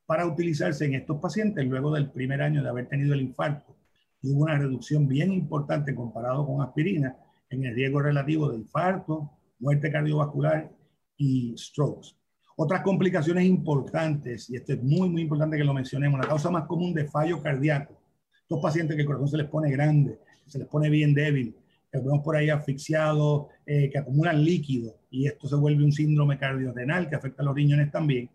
para 0.06 0.26
utilizarse 0.26 0.86
en 0.86 0.96
estos 0.96 1.20
pacientes 1.20 1.66
luego 1.66 1.94
del 1.94 2.12
primer 2.12 2.42
año 2.42 2.62
de 2.62 2.70
haber 2.70 2.88
tenido 2.88 3.14
el 3.14 3.22
infarto. 3.22 3.76
Y 4.22 4.32
hubo 4.32 4.44
una 4.44 4.58
reducción 4.58 5.08
bien 5.08 5.32
importante 5.32 5.96
comparado 5.96 6.46
con 6.46 6.62
aspirina 6.62 7.16
en 7.50 7.66
el 7.66 7.76
riesgo 7.76 8.02
relativo 8.02 8.50
de 8.50 8.58
infarto, 8.58 9.32
muerte 9.60 9.92
cardiovascular 9.92 10.72
y 11.18 11.54
strokes. 11.58 12.10
Otras 12.56 12.82
complicaciones 12.82 13.46
importantes, 13.46 14.50
y 14.50 14.56
esto 14.56 14.74
es 14.74 14.84
muy, 14.84 15.10
muy 15.10 15.22
importante 15.24 15.58
que 15.58 15.64
lo 15.64 15.74
mencionemos, 15.74 16.20
la 16.20 16.28
causa 16.28 16.52
más 16.52 16.66
común 16.66 16.94
de 16.94 17.06
fallo 17.06 17.42
cardíaco. 17.42 17.98
Estos 18.42 18.60
pacientes 18.62 18.96
que 18.96 19.02
el 19.02 19.08
corazón 19.08 19.30
se 19.30 19.38
les 19.38 19.48
pone 19.48 19.72
grande, 19.72 20.20
se 20.46 20.60
les 20.60 20.68
pone 20.68 20.90
bien 20.90 21.14
débil, 21.14 21.56
que 21.92 22.00
vemos 22.00 22.22
por 22.24 22.36
ahí 22.36 22.50
asfixiados, 22.50 23.48
eh, 23.66 23.90
que 23.90 23.98
acumulan 23.98 24.44
líquido 24.44 24.96
y 25.10 25.28
esto 25.28 25.48
se 25.48 25.56
vuelve 25.56 25.84
un 25.84 25.92
síndrome 25.92 26.38
cardiorrenal 26.38 27.10
que 27.10 27.16
afecta 27.16 27.42
a 27.42 27.46
los 27.46 27.56
riñones 27.56 27.92
también, 27.92 28.30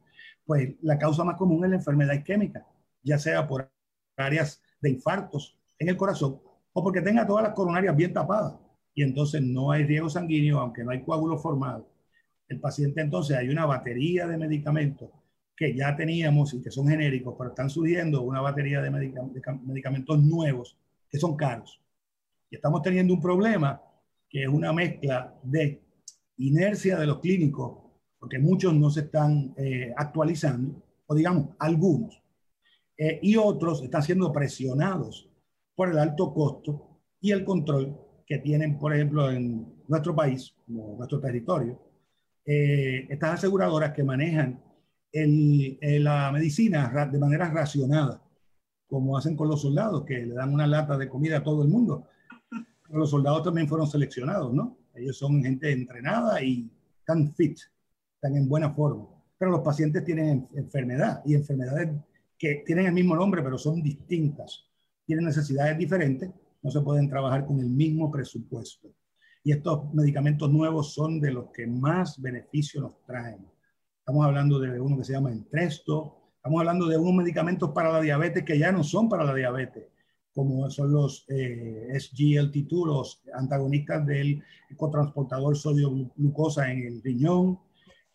pues 0.44 0.74
la 0.82 0.98
causa 0.98 1.22
más 1.24 1.36
común 1.36 1.64
es 1.64 1.70
la 1.70 1.76
enfermedad 1.76 2.14
isquémica, 2.14 2.66
ya 3.02 3.18
sea 3.18 3.46
por 3.46 3.70
áreas 4.16 4.60
de 4.80 4.90
infartos 4.90 5.56
en 5.78 5.88
el 5.88 5.96
corazón 5.96 6.40
o 6.72 6.82
porque 6.82 7.00
tenga 7.00 7.26
todas 7.26 7.44
las 7.44 7.54
coronarias 7.54 7.94
bien 7.94 8.12
tapadas 8.12 8.54
y 8.94 9.02
entonces 9.02 9.42
no 9.42 9.72
hay 9.72 9.84
riego 9.84 10.08
sanguíneo, 10.08 10.60
aunque 10.60 10.84
no 10.84 10.90
hay 10.90 11.02
coágulo 11.02 11.38
formado. 11.38 11.88
El 12.48 12.60
paciente 12.60 13.00
entonces 13.00 13.36
hay 13.36 13.48
una 13.48 13.66
batería 13.66 14.26
de 14.26 14.36
medicamentos 14.36 15.10
que 15.56 15.74
ya 15.74 15.96
teníamos 15.96 16.54
y 16.54 16.62
que 16.62 16.70
son 16.70 16.88
genéricos, 16.88 17.34
pero 17.38 17.50
están 17.50 17.70
surgiendo 17.70 18.22
una 18.22 18.40
batería 18.40 18.80
de 18.82 18.90
medicamentos 18.90 20.22
nuevos 20.22 20.76
que 21.08 21.18
son 21.18 21.36
caros 21.36 21.80
estamos 22.54 22.82
teniendo 22.82 23.14
un 23.14 23.20
problema 23.20 23.80
que 24.28 24.42
es 24.42 24.48
una 24.48 24.72
mezcla 24.72 25.34
de 25.42 25.82
inercia 26.38 26.98
de 26.98 27.06
los 27.06 27.20
clínicos, 27.20 27.78
porque 28.18 28.38
muchos 28.38 28.74
no 28.74 28.90
se 28.90 29.00
están 29.00 29.54
eh, 29.56 29.92
actualizando, 29.96 30.82
o 31.06 31.14
digamos, 31.14 31.50
algunos, 31.58 32.20
eh, 32.96 33.20
y 33.22 33.36
otros 33.36 33.82
están 33.82 34.02
siendo 34.02 34.32
presionados 34.32 35.28
por 35.74 35.90
el 35.90 35.98
alto 35.98 36.32
costo 36.32 37.00
y 37.20 37.30
el 37.32 37.44
control 37.44 37.96
que 38.26 38.38
tienen, 38.38 38.78
por 38.78 38.94
ejemplo, 38.94 39.30
en 39.30 39.66
nuestro 39.88 40.14
país, 40.14 40.54
como 40.66 40.96
nuestro 40.96 41.20
territorio, 41.20 41.78
eh, 42.46 43.06
estas 43.08 43.34
aseguradoras 43.34 43.92
que 43.92 44.04
manejan 44.04 44.62
la 45.12 46.32
medicina 46.32 47.08
de 47.10 47.18
manera 47.18 47.48
racionada, 47.48 48.20
como 48.86 49.16
hacen 49.16 49.36
con 49.36 49.48
los 49.48 49.62
soldados, 49.62 50.04
que 50.04 50.26
le 50.26 50.34
dan 50.34 50.52
una 50.52 50.66
lata 50.66 50.98
de 50.98 51.08
comida 51.08 51.38
a 51.38 51.42
todo 51.42 51.62
el 51.62 51.68
mundo. 51.68 52.08
los 52.88 53.10
soldados 53.10 53.44
también 53.44 53.68
fueron 53.68 53.86
seleccionados, 53.86 54.52
¿no? 54.52 54.76
Ellos 54.94 55.16
son 55.16 55.42
gente 55.42 55.70
entrenada 55.72 56.42
y 56.42 56.70
tan 57.04 57.32
fit, 57.34 57.58
están 58.14 58.36
en 58.36 58.48
buena 58.48 58.72
forma. 58.72 59.06
Pero 59.38 59.50
los 59.50 59.60
pacientes 59.60 60.04
tienen 60.04 60.48
enfermedad 60.54 61.22
y 61.24 61.34
enfermedades 61.34 61.90
que 62.38 62.62
tienen 62.66 62.86
el 62.86 62.92
mismo 62.92 63.16
nombre, 63.16 63.42
pero 63.42 63.58
son 63.58 63.82
distintas. 63.82 64.64
Tienen 65.06 65.24
necesidades 65.24 65.76
diferentes, 65.78 66.30
no 66.64 66.70
se 66.70 66.80
pueden 66.80 67.08
trabajar 67.08 67.44
con 67.44 67.60
el 67.60 67.68
mismo 67.68 68.10
presupuesto. 68.10 68.88
Y 69.44 69.52
estos 69.52 69.92
medicamentos 69.92 70.50
nuevos 70.50 70.94
son 70.94 71.20
de 71.20 71.30
los 71.30 71.50
que 71.52 71.66
más 71.66 72.20
beneficio 72.20 72.80
nos 72.80 73.04
traen. 73.04 73.46
Estamos 73.98 74.24
hablando 74.24 74.58
de 74.58 74.80
uno 74.80 74.96
que 74.96 75.04
se 75.04 75.12
llama 75.12 75.30
Entresto, 75.30 76.32
estamos 76.36 76.60
hablando 76.60 76.86
de 76.86 76.96
unos 76.96 77.14
medicamentos 77.14 77.70
para 77.70 77.92
la 77.92 78.00
diabetes 78.00 78.44
que 78.44 78.58
ya 78.58 78.72
no 78.72 78.82
son 78.82 79.10
para 79.10 79.24
la 79.24 79.34
diabetes, 79.34 79.84
como 80.34 80.70
son 80.70 80.92
los 80.92 81.26
eh, 81.28 81.88
SGLT2, 81.92 82.86
los 82.86 83.22
antagonistas 83.34 84.06
del 84.06 84.42
cotransportador 84.76 85.56
sodio-glucosa 85.56 86.72
en 86.72 86.86
el 86.86 87.02
riñón, 87.02 87.60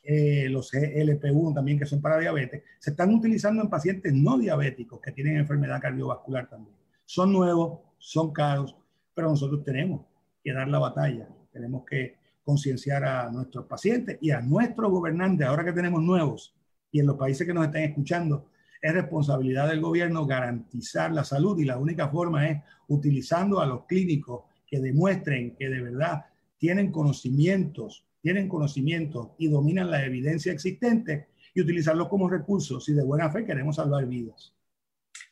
eh, 0.03 0.47
los 0.49 0.71
GLP-1 0.73 1.53
también 1.53 1.77
que 1.77 1.85
son 1.85 2.01
para 2.01 2.17
diabetes, 2.17 2.63
se 2.79 2.91
están 2.91 3.13
utilizando 3.13 3.61
en 3.61 3.69
pacientes 3.69 4.11
no 4.13 4.39
diabéticos 4.39 4.99
que 5.01 5.11
tienen 5.11 5.37
enfermedad 5.37 5.79
cardiovascular 5.79 6.49
también. 6.49 6.75
Son 7.05 7.31
nuevos, 7.31 7.88
son 7.99 8.31
caros, 8.31 8.75
pero 9.13 9.29
nosotros 9.29 9.63
tenemos 9.63 10.05
que 10.43 10.53
dar 10.53 10.67
la 10.67 10.79
batalla, 10.79 11.27
tenemos 11.51 11.83
que 11.85 12.17
concienciar 12.43 13.03
a 13.03 13.29
nuestros 13.29 13.65
pacientes 13.65 14.17
y 14.21 14.31
a 14.31 14.41
nuestros 14.41 14.89
gobernantes, 14.89 15.45
ahora 15.45 15.63
que 15.63 15.73
tenemos 15.73 16.01
nuevos 16.01 16.55
y 16.91 16.99
en 16.99 17.05
los 17.05 17.17
países 17.17 17.45
que 17.45 17.53
nos 17.53 17.65
están 17.65 17.83
escuchando, 17.83 18.47
es 18.81 18.93
responsabilidad 18.93 19.67
del 19.67 19.81
gobierno 19.81 20.25
garantizar 20.25 21.11
la 21.11 21.23
salud 21.23 21.59
y 21.59 21.65
la 21.65 21.77
única 21.77 22.07
forma 22.07 22.47
es 22.47 22.63
utilizando 22.87 23.59
a 23.59 23.65
los 23.65 23.85
clínicos 23.85 24.43
que 24.65 24.79
demuestren 24.79 25.55
que 25.55 25.69
de 25.69 25.81
verdad 25.81 26.25
tienen 26.57 26.91
conocimientos, 26.91 28.05
tienen 28.21 28.47
conocimientos 28.47 29.29
y 29.37 29.47
dominan 29.47 29.91
la 29.91 30.05
evidencia 30.05 30.51
existente 30.51 31.27
y 31.53 31.61
utilizarlos 31.61 32.07
como 32.07 32.29
recursos 32.29 32.85
si 32.85 32.93
de 32.93 33.03
buena 33.03 33.29
fe 33.29 33.45
queremos 33.45 33.75
salvar 33.75 34.05
vidas. 34.05 34.53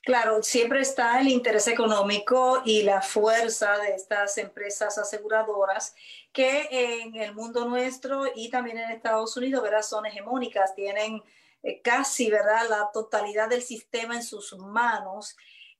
Claro, 0.08 0.42
siempre 0.42 0.80
está 0.80 1.20
el 1.20 1.28
interés 1.28 1.68
económico 1.68 2.62
y 2.64 2.84
la 2.84 3.02
fuerza 3.02 3.78
de 3.80 3.94
estas 3.94 4.38
empresas 4.38 4.98
aseguradoras 4.98 5.94
que 6.32 6.70
en 6.72 7.16
el 7.16 7.36
mundo 7.36 7.66
nuestro 7.66 8.24
y 8.34 8.50
también 8.50 8.78
en 8.78 8.92
Estados 8.92 9.36
Unidos, 9.36 9.62
¿verdad? 9.62 9.82
Son 9.82 10.06
hegemónicas, 10.06 10.74
tienen 10.76 11.22
eh, 11.62 11.82
casi, 11.82 12.32
¿verdad? 12.32 12.70
La 12.70 12.90
totalidad 12.94 13.50
del 13.50 13.62
sistema 13.62 14.16
en 14.16 14.24
sus 14.24 14.58
manos 14.58 15.36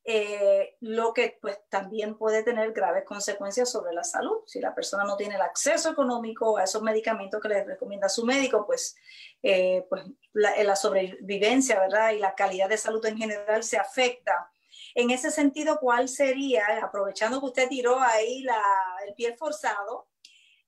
eh, 0.10 0.78
lo 0.80 1.14
que 1.14 1.38
pues 1.42 1.60
también 1.68 2.18
puede 2.18 2.42
tener 2.42 2.72
graves 2.72 3.04
consecuencias 3.04 3.70
sobre 3.70 3.94
la 3.94 4.06
salud. 4.06 4.38
Si 4.46 4.62
la 4.62 4.74
persona 4.74 5.04
no 5.04 5.18
tiene 5.18 5.36
el 5.36 5.42
acceso 5.42 5.92
económico 5.92 6.58
a 6.58 6.64
esos 6.64 6.82
medicamentos 6.82 7.42
que 7.42 7.50
le 7.50 7.66
recomienda 7.66 8.08
su 8.08 8.24
médico, 8.24 8.66
pues, 8.66 8.96
eh, 9.44 9.86
pues 9.90 10.06
la, 10.32 10.64
la, 10.64 10.78
sobrevivencia, 10.78 11.78
¿verdad? 11.82 12.12
Y 12.12 12.20
la 12.20 12.36
calidad 12.36 12.70
de 12.70 12.78
salud 12.78 13.06
en 13.06 13.18
general 13.18 13.66
se 13.66 13.76
afecta. 13.76 14.50
En 14.96 15.12
ese 15.12 15.30
sentido, 15.30 15.78
¿cuál 15.78 16.08
sería, 16.08 16.64
aprovechando 16.82 17.42
que 17.42 17.48
usted 17.48 17.68
tiró 17.68 18.00
ahí 18.00 18.44
la, 18.44 18.64
el 19.06 19.14
pie 19.14 19.36
forzado, 19.36 20.08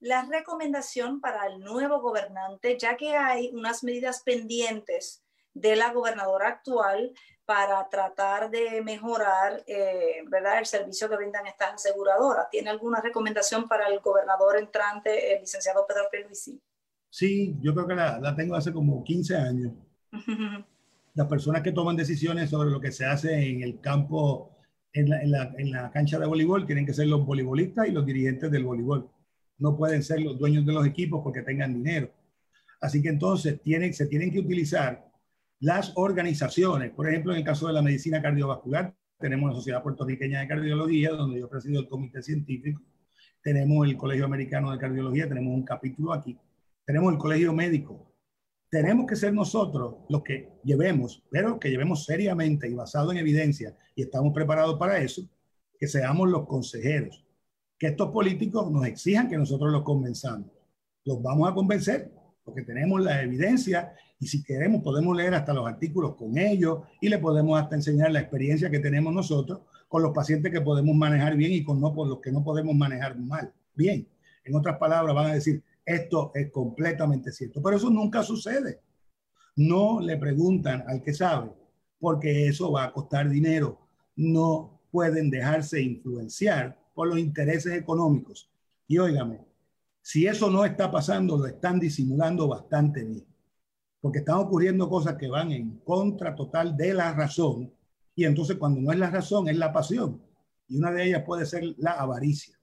la 0.01 0.25
recomendación 0.29 1.21
para 1.21 1.47
el 1.47 1.61
nuevo 1.61 2.01
gobernante, 2.01 2.77
ya 2.77 2.97
que 2.97 3.15
hay 3.15 3.51
unas 3.53 3.85
medidas 3.85 4.21
pendientes 4.21 5.23
de 5.53 5.77
la 5.77 5.93
gobernadora 5.93 6.49
actual 6.49 7.13
para 7.49 7.89
tratar 7.89 8.51
de 8.51 8.79
mejorar 8.83 9.63
eh, 9.65 10.21
¿verdad? 10.27 10.59
el 10.59 10.67
servicio 10.67 11.09
que 11.09 11.15
brindan 11.15 11.47
estas 11.47 11.73
aseguradoras. 11.73 12.47
¿Tiene 12.51 12.69
alguna 12.69 13.01
recomendación 13.01 13.67
para 13.67 13.87
el 13.87 13.99
gobernador 14.01 14.57
entrante, 14.57 15.33
el 15.33 15.39
licenciado 15.41 15.83
Pedro 15.87 16.03
Pierluisi? 16.11 16.61
Sí, 17.09 17.57
yo 17.59 17.73
creo 17.73 17.87
que 17.87 17.95
la, 17.95 18.19
la 18.19 18.35
tengo 18.35 18.53
hace 18.53 18.71
como 18.71 19.03
15 19.03 19.35
años. 19.35 19.73
Las 21.15 21.25
personas 21.25 21.63
que 21.63 21.71
toman 21.71 21.95
decisiones 21.95 22.51
sobre 22.51 22.69
lo 22.69 22.79
que 22.79 22.91
se 22.91 23.07
hace 23.07 23.33
en 23.33 23.63
el 23.63 23.81
campo, 23.81 24.55
en 24.93 25.09
la, 25.09 25.19
en, 25.23 25.31
la, 25.31 25.51
en 25.57 25.71
la, 25.71 25.89
cancha 25.89 26.19
de 26.19 26.27
voleibol, 26.27 26.67
tienen 26.67 26.85
que 26.85 26.93
ser 26.93 27.07
los 27.07 27.25
voleibolistas 27.25 27.87
y 27.87 27.91
los 27.91 28.05
dirigentes 28.05 28.51
del 28.51 28.63
voleibol. 28.63 29.09
No 29.57 29.75
pueden 29.75 30.03
ser 30.03 30.21
los 30.21 30.37
dueños 30.37 30.67
de 30.67 30.73
los 30.73 30.85
equipos 30.85 31.21
porque 31.23 31.41
tengan 31.41 31.73
dinero. 31.73 32.11
Así 32.79 33.01
que 33.01 33.09
entonces 33.09 33.59
tienen, 33.59 33.91
se 33.91 34.05
tienen 34.05 34.31
que 34.31 34.39
utilizar 34.39 35.08
las 35.59 35.93
organizaciones. 35.95 36.91
Por 36.91 37.09
ejemplo, 37.09 37.33
en 37.33 37.39
el 37.39 37.43
caso 37.43 37.67
de 37.67 37.73
la 37.73 37.81
medicina 37.81 38.21
cardiovascular, 38.21 38.93
tenemos 39.19 39.49
la 39.49 39.55
Sociedad 39.55 39.83
Puertorriqueña 39.83 40.39
de 40.39 40.47
Cardiología, 40.47 41.11
donde 41.11 41.39
yo 41.39 41.49
presido 41.49 41.81
el 41.81 41.89
comité 41.89 42.21
científico. 42.21 42.81
Tenemos 43.41 43.87
el 43.87 43.97
Colegio 43.97 44.25
Americano 44.25 44.71
de 44.71 44.77
Cardiología, 44.77 45.27
tenemos 45.27 45.53
un 45.53 45.63
capítulo 45.63 46.13
aquí. 46.13 46.37
Tenemos 46.85 47.11
el 47.13 47.19
Colegio 47.19 47.53
Médico. 47.53 48.13
Tenemos 48.69 49.07
que 49.07 49.15
ser 49.15 49.33
nosotros 49.33 49.95
los 50.09 50.23
que 50.23 50.49
llevemos, 50.63 51.23
pero 51.29 51.59
que 51.59 51.69
llevemos 51.69 52.05
seriamente 52.05 52.69
y 52.69 52.73
basado 52.73 53.11
en 53.11 53.17
evidencia, 53.17 53.75
y 53.95 54.03
estamos 54.03 54.33
preparados 54.33 54.77
para 54.77 54.99
eso, 54.99 55.23
que 55.77 55.87
seamos 55.87 56.29
los 56.29 56.45
consejeros. 56.45 57.25
Que 57.77 57.87
estos 57.87 58.11
políticos 58.11 58.71
nos 58.71 58.85
exijan 58.85 59.27
que 59.27 59.37
nosotros 59.37 59.71
los 59.71 59.83
convenzamos. 59.83 60.47
Los 61.03 61.21
vamos 61.21 61.49
a 61.49 61.53
convencer 61.53 62.11
porque 62.49 62.63
tenemos 62.63 63.01
la 63.01 63.21
evidencia 63.21 63.93
y 64.19 64.27
si 64.27 64.43
queremos 64.43 64.83
podemos 64.83 65.15
leer 65.15 65.33
hasta 65.33 65.53
los 65.53 65.65
artículos 65.65 66.15
con 66.15 66.37
ellos 66.37 66.81
y 66.99 67.07
le 67.07 67.19
podemos 67.19 67.59
hasta 67.59 67.75
enseñar 67.75 68.11
la 68.11 68.19
experiencia 68.19 68.69
que 68.69 68.79
tenemos 68.79 69.13
nosotros 69.13 69.61
con 69.87 70.03
los 70.03 70.11
pacientes 70.13 70.51
que 70.51 70.61
podemos 70.61 70.95
manejar 70.95 71.35
bien 71.35 71.53
y 71.53 71.63
con 71.63 71.79
no, 71.79 71.93
por 71.93 72.07
los 72.07 72.19
que 72.19 72.31
no 72.31 72.43
podemos 72.43 72.75
manejar 72.75 73.17
mal. 73.17 73.51
Bien, 73.73 74.07
en 74.43 74.55
otras 74.55 74.77
palabras 74.77 75.15
van 75.15 75.31
a 75.31 75.33
decir, 75.33 75.63
esto 75.85 76.31
es 76.35 76.51
completamente 76.51 77.31
cierto, 77.31 77.61
pero 77.63 77.77
eso 77.77 77.89
nunca 77.89 78.21
sucede. 78.21 78.81
No 79.55 80.01
le 80.01 80.17
preguntan 80.17 80.83
al 80.85 81.01
que 81.01 81.13
sabe, 81.13 81.51
porque 81.99 82.47
eso 82.47 82.71
va 82.71 82.85
a 82.85 82.93
costar 82.93 83.29
dinero. 83.29 83.79
No 84.15 84.81
pueden 84.91 85.29
dejarse 85.29 85.81
influenciar 85.81 86.77
por 86.93 87.07
los 87.07 87.17
intereses 87.17 87.73
económicos. 87.73 88.51
Y 88.85 88.97
óigame, 88.97 89.45
si 90.01 90.27
eso 90.27 90.51
no 90.51 90.65
está 90.65 90.91
pasando, 90.91 91.37
lo 91.37 91.47
están 91.47 91.79
disimulando 91.79 92.47
bastante 92.47 93.03
bien 93.03 93.29
porque 94.01 94.19
están 94.19 94.37
ocurriendo 94.37 94.89
cosas 94.89 95.15
que 95.15 95.27
van 95.27 95.51
en 95.51 95.79
contra 95.79 96.35
total 96.35 96.75
de 96.77 96.93
la 96.93 97.13
razón, 97.13 97.73
y 98.15 98.25
entonces 98.25 98.57
cuando 98.57 98.81
no 98.81 98.91
es 98.91 98.99
la 98.99 99.09
razón, 99.09 99.47
es 99.49 99.57
la 99.57 99.73
pasión, 99.73 100.21
y 100.67 100.77
una 100.77 100.91
de 100.91 101.05
ellas 101.05 101.23
puede 101.25 101.45
ser 101.45 101.63
la 101.77 101.91
avaricia 101.91 102.57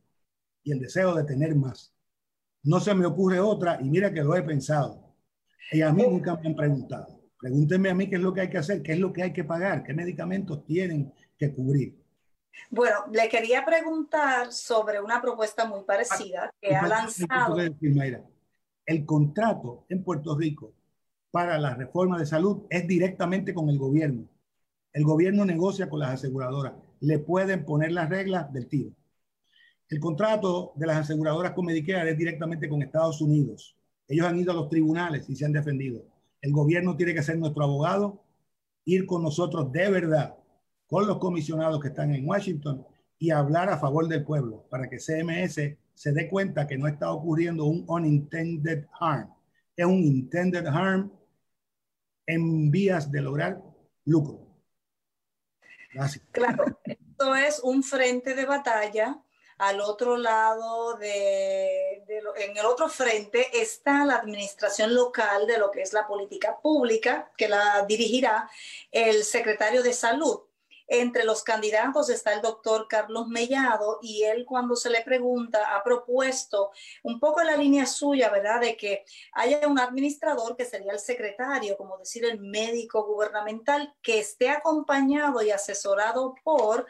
y 0.63 0.73
el 0.73 0.81
deseo 0.81 1.15
de 1.15 1.25
tener 1.25 1.55
más. 1.55 1.93
No 2.63 2.81
se 2.81 2.95
me 2.95 3.07
ocurre 3.07 3.39
otra, 3.39 3.79
y 3.81 3.89
mira 3.89 4.13
que 4.13 4.23
lo 4.23 4.35
he 4.35 4.43
pensado, 4.43 5.15
y 5.71 5.83
a 5.83 5.93
mí 5.93 6.03
nunca 6.03 6.37
me 6.37 6.49
han 6.49 6.57
preguntado. 6.57 7.21
Pregúntenme 7.39 7.91
a 7.91 7.95
mí 7.95 8.09
qué 8.09 8.17
es 8.17 8.23
lo 8.23 8.33
que 8.33 8.41
hay 8.41 8.51
que 8.51 8.59
hacer, 8.59 8.83
qué 8.83 8.93
es 8.93 8.99
lo 8.99 9.13
que 9.13 9.23
hay 9.23 9.33
que 9.33 9.45
pagar, 9.45 9.83
qué 9.83 9.93
medicamentos 9.93 10.65
tienen 10.65 11.13
que 11.39 11.55
cubrir. 11.55 12.03
Bueno, 12.71 12.97
le 13.13 13.29
quería 13.29 13.65
preguntar 13.65 14.53
sobre 14.53 15.01
una 15.01 15.21
propuesta 15.21 15.67
muy 15.67 15.83
parecida 15.83 16.51
que 16.61 16.75
ha 16.75 16.89
lanzado. 16.89 17.57
El 18.87 19.05
contrato 19.05 19.85
en 19.89 20.03
Puerto 20.03 20.37
Rico 20.37 20.76
para 21.37 21.59
la 21.59 21.75
reforma 21.75 22.19
de 22.19 22.25
salud 22.25 22.63
es 22.71 22.89
directamente 22.89 23.53
con 23.53 23.69
el 23.69 23.77
gobierno. 23.77 24.27
El 24.95 25.05
gobierno 25.05 25.45
negocia 25.45 25.87
con 25.87 26.01
las 26.01 26.15
aseguradoras. 26.15 26.73
Le 27.01 27.19
pueden 27.19 27.67
poner 27.67 27.93
las 27.93 28.09
reglas 28.09 28.51
del 28.55 28.69
tiro. 28.69 28.93
El 29.91 30.01
contrato 30.01 30.73
de 30.77 30.87
las 30.87 30.97
aseguradoras 30.97 31.53
con 31.53 31.67
Medicare 31.67 32.13
es 32.13 32.17
directamente 32.17 32.71
con 32.71 32.81
Estados 32.81 33.21
Unidos. 33.21 33.77
Ellos 34.09 34.27
han 34.27 34.39
ido 34.39 34.51
a 34.51 34.55
los 34.55 34.71
tribunales 34.71 35.29
y 35.29 35.37
se 35.37 35.45
han 35.45 35.53
defendido. 35.53 36.07
El 36.41 36.53
gobierno 36.53 36.97
tiene 36.97 37.13
que 37.13 37.23
ser 37.23 37.37
nuestro 37.37 37.65
abogado, 37.65 38.23
ir 38.87 39.05
con 39.05 39.23
nosotros 39.23 39.71
de 39.71 39.91
verdad, 39.91 40.37
con 40.87 41.07
los 41.07 41.19
comisionados 41.19 41.83
que 41.83 41.89
están 41.89 42.15
en 42.15 42.27
Washington 42.27 42.83
y 43.19 43.29
hablar 43.29 43.69
a 43.69 43.77
favor 43.77 44.09
del 44.09 44.25
pueblo 44.25 44.65
para 44.71 44.89
que 44.89 44.97
CMS 44.97 45.77
se 45.93 46.13
dé 46.15 46.31
cuenta 46.31 46.67
que 46.67 46.79
no 46.79 46.89
está 46.89 47.13
ocurriendo 47.13 47.67
un 47.67 47.85
unintended 47.87 48.87
harm. 48.99 49.29
Es 49.77 49.85
un 49.85 50.03
intended 50.03 50.65
harm 50.69 51.11
en 52.27 52.71
vías 52.71 53.11
de 53.11 53.21
lograr 53.21 53.61
lucro. 54.05 54.47
Claro, 56.33 56.65
esto 56.85 57.35
es 57.35 57.61
un 57.61 57.83
frente 57.83 58.35
de 58.35 58.45
batalla. 58.45 59.23
Al 59.59 59.81
otro 59.81 60.19
lado 60.19 60.99
de, 60.99 62.05
en 62.37 62.57
el 62.59 62.67
otro 62.67 62.91
frente 62.91 63.59
está 63.59 64.05
la 64.05 64.17
administración 64.17 64.95
local 64.95 65.47
de 65.47 65.57
lo 65.57 65.71
que 65.71 65.81
es 65.81 65.95
la 65.95 66.07
política 66.07 66.61
pública, 66.61 67.33
que 67.39 67.49
la 67.49 67.87
dirigirá 67.87 68.51
el 68.91 69.25
secretario 69.25 69.83
de 69.83 69.95
salud. 69.95 70.41
Entre 70.89 71.25
los 71.25 71.43
candidatos 71.43 72.11
está 72.11 72.33
el 72.33 72.43
doctor 72.43 72.87
Carlos 72.89 73.27
Mellado 73.29 73.99
y 74.03 74.23
él 74.23 74.45
cuando 74.47 74.77
se 74.77 74.91
le 74.91 75.03
pregunta 75.03 75.75
ha 75.75 75.83
propuesto 75.83 76.71
un 77.03 77.19
poco 77.19 77.43
la 77.43 77.57
línea 77.57 77.87
suya, 77.87 78.31
¿verdad? 78.31 78.61
De 78.61 78.77
que 78.77 79.05
haya 79.33 79.67
un 79.67 79.79
administrador 79.79 80.57
que 80.57 80.65
sería 80.65 80.93
el 80.93 81.01
secretario, 81.01 81.77
como 81.77 81.99
decir 81.99 82.25
el 82.25 82.41
médico 82.41 83.05
gubernamental, 83.05 83.95
que 84.03 84.21
esté 84.21 84.49
acompañado 84.51 85.43
y 85.43 85.51
asesorado 85.51 86.35
por 86.45 86.87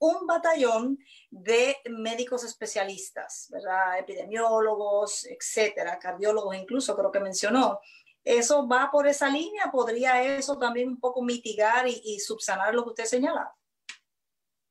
un 0.00 0.26
batallón 0.26 0.98
de 1.30 1.76
médicos 1.90 2.42
especialistas, 2.42 3.48
¿verdad? 3.50 3.98
Epidemiólogos, 3.98 5.26
etcétera, 5.26 5.98
cardiólogos 5.98 6.56
incluso, 6.56 6.96
creo 6.96 7.12
que 7.12 7.20
mencionó. 7.20 7.80
¿Eso 8.24 8.68
va 8.68 8.90
por 8.92 9.06
esa 9.06 9.28
línea? 9.30 9.70
¿Podría 9.72 10.36
eso 10.36 10.58
también 10.58 10.88
un 10.88 11.00
poco 11.00 11.22
mitigar 11.22 11.86
y, 11.88 12.18
subsanar 12.18 12.74
lo 12.74 12.84
que 12.84 12.90
usted 12.90 13.04
señala? 13.04 13.50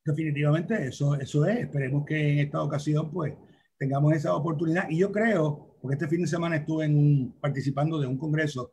Definitivamente, 0.06 0.88
eso, 0.88 1.16
eso 1.16 1.46
es. 1.46 1.60
Esperemos 1.60 2.06
que 2.06 2.34
en 2.34 2.40
esta 2.40 2.62
ocasión 2.62 3.12
pues 3.12 3.34
tengamos 3.78 4.14
esa 4.14 4.36
oportunidad. 4.36 4.90
Y 4.90 5.00
yo 5.00 5.12
creo, 5.12 5.78
porque 5.82 5.96
este 5.96 6.08
fin 6.08 6.22
de 6.22 6.28
semana 6.28 6.58
estuve 6.58 6.86
en 6.86 7.34
participando 7.40 8.00
de 8.00 8.08
un 8.08 8.18
congreso 8.18 8.72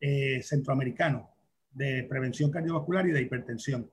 eh, 0.00 0.42
centroamericano 0.42 1.30
de 1.72 2.04
prevención 2.04 2.50
cardiovascular 2.50 3.06
y 3.06 3.12
de 3.12 3.22
hipertensión. 3.22 3.90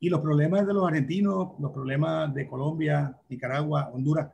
Y 0.00 0.08
los 0.08 0.20
problemas 0.20 0.66
de 0.66 0.74
los 0.74 0.86
argentinos, 0.86 1.52
los 1.58 1.72
problemas 1.72 2.32
de 2.34 2.46
Colombia, 2.46 3.20
Nicaragua, 3.28 3.90
Honduras, 3.92 4.30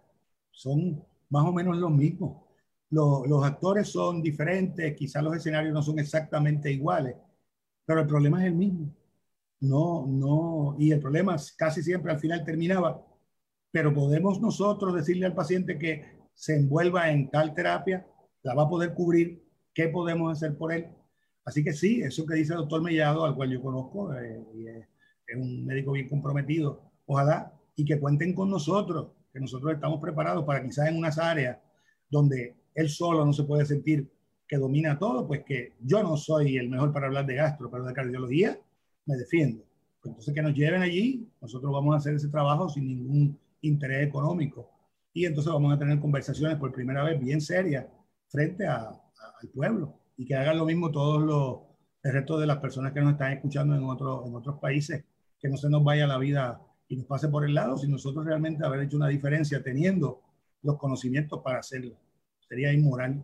son 0.50 1.02
más 1.30 1.44
o 1.44 1.52
menos 1.52 1.76
los 1.76 1.90
mismos. 1.90 2.43
Los, 2.90 3.26
los 3.26 3.44
actores 3.44 3.88
son 3.88 4.22
diferentes, 4.22 4.94
quizás 4.96 5.22
los 5.22 5.36
escenarios 5.36 5.72
no 5.74 5.82
son 5.82 5.98
exactamente 5.98 6.70
iguales, 6.70 7.16
pero 7.84 8.00
el 8.00 8.06
problema 8.06 8.40
es 8.42 8.48
el 8.48 8.54
mismo. 8.54 8.94
No, 9.60 10.06
no, 10.06 10.76
y 10.78 10.92
el 10.92 11.00
problema 11.00 11.36
casi 11.56 11.82
siempre 11.82 12.12
al 12.12 12.20
final 12.20 12.44
terminaba, 12.44 13.04
pero 13.70 13.92
podemos 13.94 14.40
nosotros 14.40 14.94
decirle 14.94 15.26
al 15.26 15.34
paciente 15.34 15.78
que 15.78 16.18
se 16.34 16.56
envuelva 16.56 17.10
en 17.10 17.30
tal 17.30 17.54
terapia, 17.54 18.06
la 18.42 18.54
va 18.54 18.64
a 18.64 18.68
poder 18.68 18.94
cubrir, 18.94 19.42
¿qué 19.72 19.88
podemos 19.88 20.32
hacer 20.32 20.56
por 20.56 20.72
él? 20.72 20.88
Así 21.44 21.64
que 21.64 21.72
sí, 21.72 22.02
eso 22.02 22.26
que 22.26 22.34
dice 22.36 22.52
el 22.52 22.60
doctor 22.60 22.82
Mellado, 22.82 23.24
al 23.24 23.34
cual 23.34 23.50
yo 23.50 23.62
conozco, 23.62 24.14
eh, 24.14 24.42
y 24.54 24.66
es 24.68 24.86
es 25.26 25.36
un 25.36 25.64
médico 25.64 25.92
bien 25.92 26.08
comprometido, 26.08 26.82
ojalá, 27.06 27.52
y 27.76 27.84
que 27.84 27.98
cuenten 27.98 28.34
con 28.34 28.50
nosotros, 28.50 29.12
que 29.32 29.40
nosotros 29.40 29.72
estamos 29.72 30.00
preparados 30.00 30.44
para 30.44 30.62
quizás 30.62 30.88
en 30.88 30.96
unas 30.96 31.18
áreas 31.18 31.58
donde 32.08 32.56
él 32.74 32.88
solo 32.88 33.24
no 33.24 33.32
se 33.32 33.44
puede 33.44 33.64
sentir 33.64 34.10
que 34.46 34.56
domina 34.56 34.98
todo, 34.98 35.26
pues 35.26 35.44
que 35.44 35.74
yo 35.80 36.02
no 36.02 36.16
soy 36.16 36.56
el 36.58 36.68
mejor 36.68 36.92
para 36.92 37.06
hablar 37.06 37.26
de 37.26 37.34
gastro, 37.34 37.70
pero 37.70 37.84
de 37.84 37.92
cardiología 37.92 38.58
me 39.06 39.16
defiendo. 39.16 39.64
Pues 40.00 40.10
entonces 40.10 40.34
que 40.34 40.42
nos 40.42 40.54
lleven 40.54 40.82
allí, 40.82 41.28
nosotros 41.40 41.72
vamos 41.72 41.94
a 41.94 41.98
hacer 41.98 42.14
ese 42.14 42.28
trabajo 42.28 42.68
sin 42.68 42.86
ningún 42.86 43.38
interés 43.62 44.06
económico. 44.06 44.70
Y 45.12 45.24
entonces 45.24 45.52
vamos 45.52 45.72
a 45.72 45.78
tener 45.78 45.98
conversaciones 46.00 46.58
por 46.58 46.72
primera 46.72 47.04
vez 47.04 47.18
bien 47.18 47.40
serias 47.40 47.86
frente 48.28 48.66
a, 48.66 48.88
al 48.88 49.48
pueblo 49.54 49.94
y 50.16 50.26
que 50.26 50.34
hagan 50.34 50.58
lo 50.58 50.66
mismo 50.66 50.90
todos 50.90 51.22
los, 51.22 51.60
el 52.02 52.12
resto 52.12 52.38
de 52.38 52.46
las 52.46 52.58
personas 52.58 52.92
que 52.92 53.00
nos 53.00 53.12
están 53.12 53.32
escuchando 53.32 53.74
en, 53.74 53.84
otros 53.84 54.58
países 54.60 55.04
que 55.40 55.48
no 55.48 55.56
se 55.56 55.70
nos 55.70 55.82
vaya 55.82 56.06
la 56.06 56.18
vida 56.18 56.60
y 56.88 56.96
nos 56.96 57.06
pase 57.06 57.28
por 57.28 57.44
el 57.44 57.54
lado, 57.54 57.78
si 57.78 57.88
nosotros 57.88 58.24
realmente 58.26 58.64
haber 58.64 58.80
hecho 58.80 58.96
una 58.96 59.08
diferencia 59.08 59.62
teniendo 59.62 60.20
los 60.62 60.76
conocimientos 60.76 61.40
para 61.42 61.60
hacerlo. 61.60 61.96
Sería 62.48 62.72
inmoral. 62.72 63.22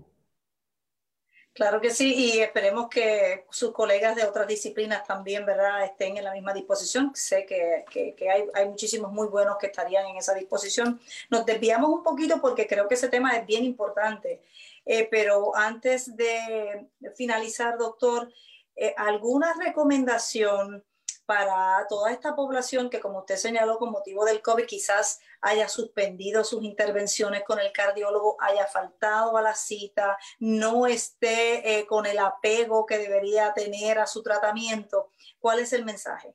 Claro 1.52 1.80
que 1.80 1.90
sí, 1.90 2.14
y 2.14 2.40
esperemos 2.40 2.88
que 2.88 3.44
sus 3.50 3.72
colegas 3.72 4.14
de 4.14 4.24
otras 4.24 4.46
disciplinas 4.46 5.04
también, 5.04 5.44
¿verdad?, 5.44 5.84
estén 5.84 6.16
en 6.16 6.24
la 6.24 6.32
misma 6.32 6.54
disposición. 6.54 7.10
Sé 7.14 7.44
que, 7.44 7.84
hay, 8.30 8.68
muchísimos 8.68 9.12
muy 9.12 9.26
buenos 9.26 9.58
que 9.58 9.66
estarían 9.66 10.06
en 10.06 10.16
esa 10.16 10.32
disposición. 10.32 11.00
Nos 11.28 11.44
desviamos 11.44 11.90
un 11.90 12.02
poquito 12.04 12.40
porque 12.40 12.66
creo 12.66 12.86
que 12.86 12.94
ese 12.94 13.08
tema 13.08 13.36
es 13.36 13.46
bien 13.46 13.64
importante. 13.64 14.42
Eh, 14.86 15.08
pero 15.10 15.54
antes 15.56 16.16
de 16.16 16.88
finalizar, 17.16 17.76
doctor, 17.76 18.32
eh, 18.76 18.94
¿alguna 18.96 19.52
recomendación 19.54 20.84
para 21.30 21.86
toda 21.88 22.10
esta 22.10 22.34
población 22.34 22.90
que, 22.90 22.98
como 22.98 23.20
usted 23.20 23.36
señaló, 23.36 23.78
con 23.78 23.92
motivo 23.92 24.24
del 24.24 24.42
COVID 24.42 24.64
quizás 24.64 25.20
haya 25.40 25.68
suspendido 25.68 26.42
sus 26.42 26.64
intervenciones 26.64 27.44
con 27.46 27.60
el 27.60 27.70
cardiólogo, 27.70 28.36
haya 28.40 28.66
faltado 28.66 29.36
a 29.36 29.42
la 29.42 29.54
cita, 29.54 30.18
no 30.40 30.88
esté 30.88 31.78
eh, 31.78 31.86
con 31.86 32.06
el 32.06 32.18
apego 32.18 32.84
que 32.84 32.98
debería 32.98 33.52
tener 33.54 34.00
a 34.00 34.08
su 34.08 34.24
tratamiento. 34.24 35.10
¿Cuál 35.38 35.60
es 35.60 35.72
el 35.72 35.84
mensaje? 35.84 36.34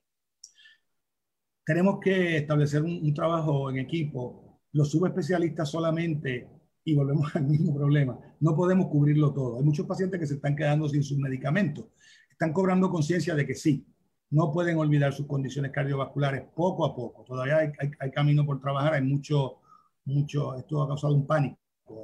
Tenemos 1.66 2.00
que 2.00 2.38
establecer 2.38 2.82
un, 2.82 3.14
trabajo 3.14 3.70
en 3.70 3.80
equipo. 3.80 4.62
Los 4.72 4.92
subespecialistas 4.92 5.70
solamente, 5.72 6.48
y 6.86 6.96
volvemos 6.96 7.30
al 7.36 7.44
mismo 7.44 7.76
problema, 7.76 8.18
no 8.40 8.56
podemos 8.56 8.88
cubrirlo 8.88 9.34
todo. 9.34 9.58
Hay 9.58 9.64
muchos 9.66 9.86
pacientes 9.86 10.22
que 10.22 10.26
se 10.28 10.36
están 10.36 10.56
quedando 10.56 10.88
sin 10.88 11.04
sus 11.04 11.18
medicamentos. 11.18 11.84
Están 12.32 12.54
cobrando 12.54 12.90
conciencia 12.90 13.36
de 13.36 13.46
que 13.46 13.56
sí, 13.56 13.86
no 14.36 14.52
pueden 14.52 14.78
olvidar 14.78 15.14
sus 15.14 15.28
condiciones 15.28 15.72
cardiovasculares 15.72 16.44
poco 16.54 16.86
a 16.86 16.94
poco. 16.94 17.24
Todavía 17.24 17.72
hay, 18.00 18.12
camino 18.12 18.46
por 18.46 18.60
trabajar, 18.60 18.94
hay 18.94 19.02
mucho, 19.02 19.60
mucho, 20.04 20.56
esto 20.56 20.84
ha 20.84 20.88
causado 20.90 21.14
un 21.14 21.26
pánico, 21.26 21.58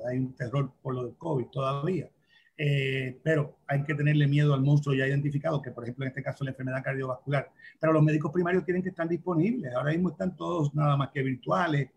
hay 0.09 0.17
un 0.17 0.33
terror 0.33 0.71
por 0.81 0.95
lo 0.95 1.03
del 1.03 1.17
COVID 1.17 1.47
todavía. 1.47 2.09
Eh, 2.57 3.19
pero 3.21 3.57
hay 3.67 3.83
que 3.83 3.95
tenerle 3.95 4.27
miedo 4.27 4.53
al 4.53 4.61
monstruo 4.61 4.95
ya 4.95 5.07
identificado, 5.07 5.61
que 5.61 5.71
por 5.71 5.83
ejemplo 5.83 6.05
en 6.05 6.09
este 6.09 6.23
caso 6.23 6.45
la 6.45 6.51
enfermedad 6.51 6.81
cardiovascular. 6.81 7.51
Pero 7.77 7.91
los 7.91 8.01
médicos 8.01 8.31
primarios 8.31 8.63
tienen 8.63 8.81
que 8.81 8.89
estar 8.89 9.09
disponibles. 9.09 9.75
Ahora 9.75 9.91
mismo 9.91 10.11
están 10.11 10.37
todos 10.37 10.73
nada 10.73 10.95
más 10.95 11.09
que 11.09 11.23
virtuales. 11.23 11.89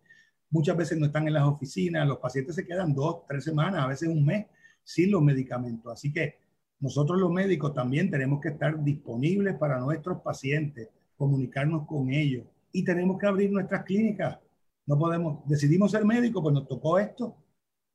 Muchas 0.51 0.77
veces 0.77 0.99
no 0.99 1.07
están 1.07 1.29
en 1.29 1.35
las 1.35 1.45
oficinas. 1.45 2.09
Los 2.09 2.19
pacientes 2.19 2.57
se 2.57 2.67
quedan 2.67 2.93
dos, 2.93 3.25
tres 3.29 3.45
semanas, 3.45 3.85
a 3.85 3.87
veces 3.87 4.09
un 4.09 4.25
mes 4.27 4.47
sin 4.83 5.13
los 5.13 5.23
medicamentos. 5.23 5.93
Así 5.93 6.13
que 6.13 6.39
nosotros 6.85 7.19
los 7.19 7.33
médicos 7.33 7.73
también 7.73 8.11
tenemos 8.11 8.43
que 8.43 8.51
estar 8.51 8.85
disponibles 8.85 9.57
para 9.57 9.81
nuestros 9.81 10.21
pacientes, 10.21 10.91
comunicarnos 11.17 11.87
con 11.87 12.11
ellos 12.11 12.45
y 12.73 12.85
tenemos 12.85 13.19
que 13.19 13.27
abrir 13.27 13.51
nuestras 13.51 13.85
clínicas. 13.85 14.39
No 14.85 14.99
podemos, 14.99 15.49
decidimos 15.49 15.93
ser 15.93 16.05
médicos, 16.05 16.43
pues 16.43 16.53
nos 16.53 16.69
tocó 16.69 16.99
esto. 16.99 17.39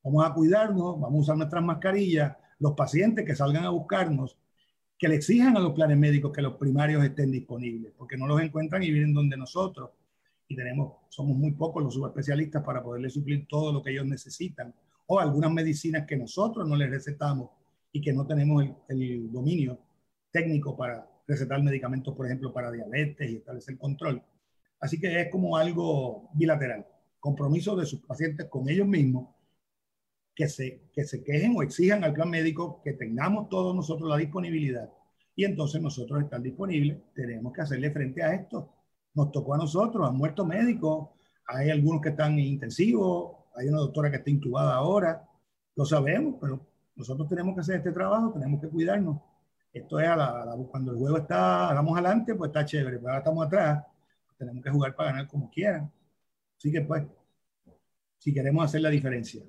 Vamos 0.03 0.25
a 0.25 0.33
cuidarnos, 0.33 0.99
vamos 0.99 1.19
a 1.19 1.21
usar 1.21 1.37
nuestras 1.37 1.63
mascarillas. 1.63 2.35
Los 2.57 2.73
pacientes 2.73 3.23
que 3.27 3.35
salgan 3.35 3.63
a 3.63 3.69
buscarnos, 3.69 4.39
que 4.97 5.07
le 5.07 5.17
exijan 5.17 5.55
a 5.55 5.59
los 5.59 5.73
planes 5.73 5.95
médicos 5.99 6.31
que 6.31 6.41
los 6.41 6.55
primarios 6.55 7.03
estén 7.03 7.29
disponibles, 7.29 7.93
porque 7.95 8.17
no 8.17 8.25
los 8.25 8.41
encuentran 8.41 8.81
y 8.81 8.89
vienen 8.89 9.13
donde 9.13 9.37
nosotros. 9.37 9.91
Y 10.47 10.55
tenemos, 10.55 10.93
somos 11.09 11.37
muy 11.37 11.51
pocos 11.51 11.83
los 11.83 11.93
subespecialistas 11.93 12.63
para 12.63 12.81
poderles 12.81 13.13
suplir 13.13 13.45
todo 13.47 13.71
lo 13.71 13.83
que 13.83 13.91
ellos 13.91 14.07
necesitan 14.07 14.73
o 15.05 15.19
algunas 15.19 15.51
medicinas 15.51 16.07
que 16.07 16.17
nosotros 16.17 16.67
no 16.67 16.75
les 16.75 16.89
recetamos 16.89 17.51
y 17.91 18.01
que 18.01 18.13
no 18.13 18.25
tenemos 18.25 18.65
el, 18.87 19.31
dominio 19.31 19.79
técnico 20.31 20.77
para 20.77 21.07
recetar 21.27 21.61
medicamentos, 21.63 22.15
por 22.15 22.25
ejemplo, 22.25 22.53
para 22.53 22.71
diabetes 22.71 23.29
y 23.29 23.37
establecer 23.37 23.77
control. 23.77 24.21
Así 24.79 24.99
que 24.99 25.21
es 25.21 25.29
como 25.29 25.57
algo 25.57 26.29
bilateral, 26.33 26.85
compromiso 27.19 27.75
de 27.75 27.85
sus 27.85 28.01
pacientes 28.01 28.47
con 28.47 28.69
ellos 28.69 28.87
mismos, 28.87 29.35
que 30.35 30.47
se, 30.47 30.89
que 30.93 31.03
se 31.03 31.23
quejen 31.23 31.53
o 31.57 31.63
exijan 31.63 32.03
al 32.03 32.13
plan 32.13 32.29
médico 32.29 32.81
que 32.83 32.93
tengamos 32.93 33.49
todos 33.49 33.75
nosotros 33.75 34.09
la 34.09 34.17
disponibilidad 34.17 34.89
y 35.39 35.45
entonces 35.45 35.81
nosotros 35.81 36.21
estar 36.21 36.41
disponibles, 36.41 36.97
tenemos 37.13 37.53
que 37.53 37.61
hacerle 37.61 37.91
frente 37.91 38.21
a 38.21 38.33
esto. 38.33 38.73
Nos 39.13 39.31
tocó 39.31 39.53
a 39.53 39.57
nosotros, 39.57 40.05
han 40.05 40.17
muerto 40.17 40.45
médicos, 40.45 41.11
hay 41.47 41.69
algunos 41.69 42.01
que 42.01 42.09
están 42.09 42.37
intensivos, 42.37 43.37
hay 43.55 43.69
una 43.69 43.77
doctora 43.77 44.11
que 44.11 44.17
está 44.17 44.29
intubada 44.29 44.75
ahora, 44.75 45.29
lo 45.77 45.85
sabemos, 45.85 46.35
pero 46.41 46.68
nosotros 46.99 47.29
tenemos 47.29 47.55
que 47.55 47.61
hacer 47.61 47.77
este 47.77 47.93
trabajo, 47.93 48.33
tenemos 48.33 48.59
que 48.59 48.67
cuidarnos. 48.67 49.21
Esto 49.71 49.99
es 50.01 50.07
a 50.09 50.17
la, 50.17 50.57
cuando 50.69 50.91
el 50.91 50.97
juego 50.97 51.17
está, 51.17 51.73
vamos 51.73 51.93
adelante, 51.93 52.35
pues 52.35 52.49
está 52.49 52.65
chévere, 52.65 52.97
pero 52.97 53.07
ahora 53.07 53.19
estamos 53.19 53.47
atrás, 53.47 53.85
tenemos 54.37 54.61
que 54.61 54.69
jugar 54.69 54.93
para 54.95 55.11
ganar 55.11 55.27
como 55.27 55.49
quieran. 55.49 55.89
Así 56.57 56.71
que 56.71 56.81
pues, 56.81 57.03
si 58.17 58.33
queremos 58.33 58.65
hacer 58.65 58.81
la 58.81 58.89
diferencia. 58.89 59.41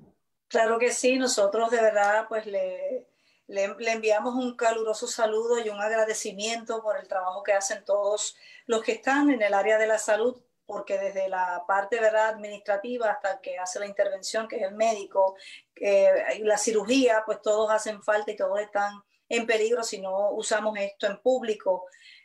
Claro 0.47 0.79
que 0.79 0.91
sí, 0.91 1.17
nosotros 1.17 1.71
de 1.71 1.81
verdad 1.81 2.25
pues 2.29 2.45
le, 2.45 3.05
le, 3.47 3.91
enviamos 3.91 4.33
un 4.35 4.55
caluroso 4.55 5.05
saludo 5.05 5.59
y 5.59 5.67
un 5.67 5.81
agradecimiento 5.81 6.81
por 6.81 6.97
el 6.97 7.07
trabajo 7.09 7.43
que 7.43 7.51
hacen 7.51 7.83
todos 7.83 8.37
los 8.65 8.81
que 8.81 8.93
están 8.93 9.29
en 9.29 9.41
el 9.41 9.53
área 9.53 9.77
de 9.77 9.87
la 9.87 9.97
salud, 9.97 10.41
porque 10.71 10.97
desde 10.97 11.27
la 11.27 11.65
parte 11.67 11.99
¿verdad? 11.99 12.29
administrativa 12.29 13.11
hasta 13.11 13.33
el 13.33 13.41
que 13.41 13.57
hace 13.57 13.77
la 13.77 13.87
intervención, 13.87 14.47
que 14.47 14.55
es 14.55 14.61
el 14.61 14.73
médico, 14.73 15.35
eh, 15.75 16.39
la 16.43 16.57
cirugía, 16.57 17.23
pues 17.25 17.41
todos 17.41 17.69
hacen 17.69 18.01
falta 18.01 18.31
y 18.31 18.37
todos 18.37 18.57
están 18.61 18.93
en 19.27 19.45
peligro 19.45 19.83
si 19.83 19.99
no 19.99 20.31
usamos 20.31 20.77
esto 20.79 21.07
en 21.07 21.17
público. 21.17 21.83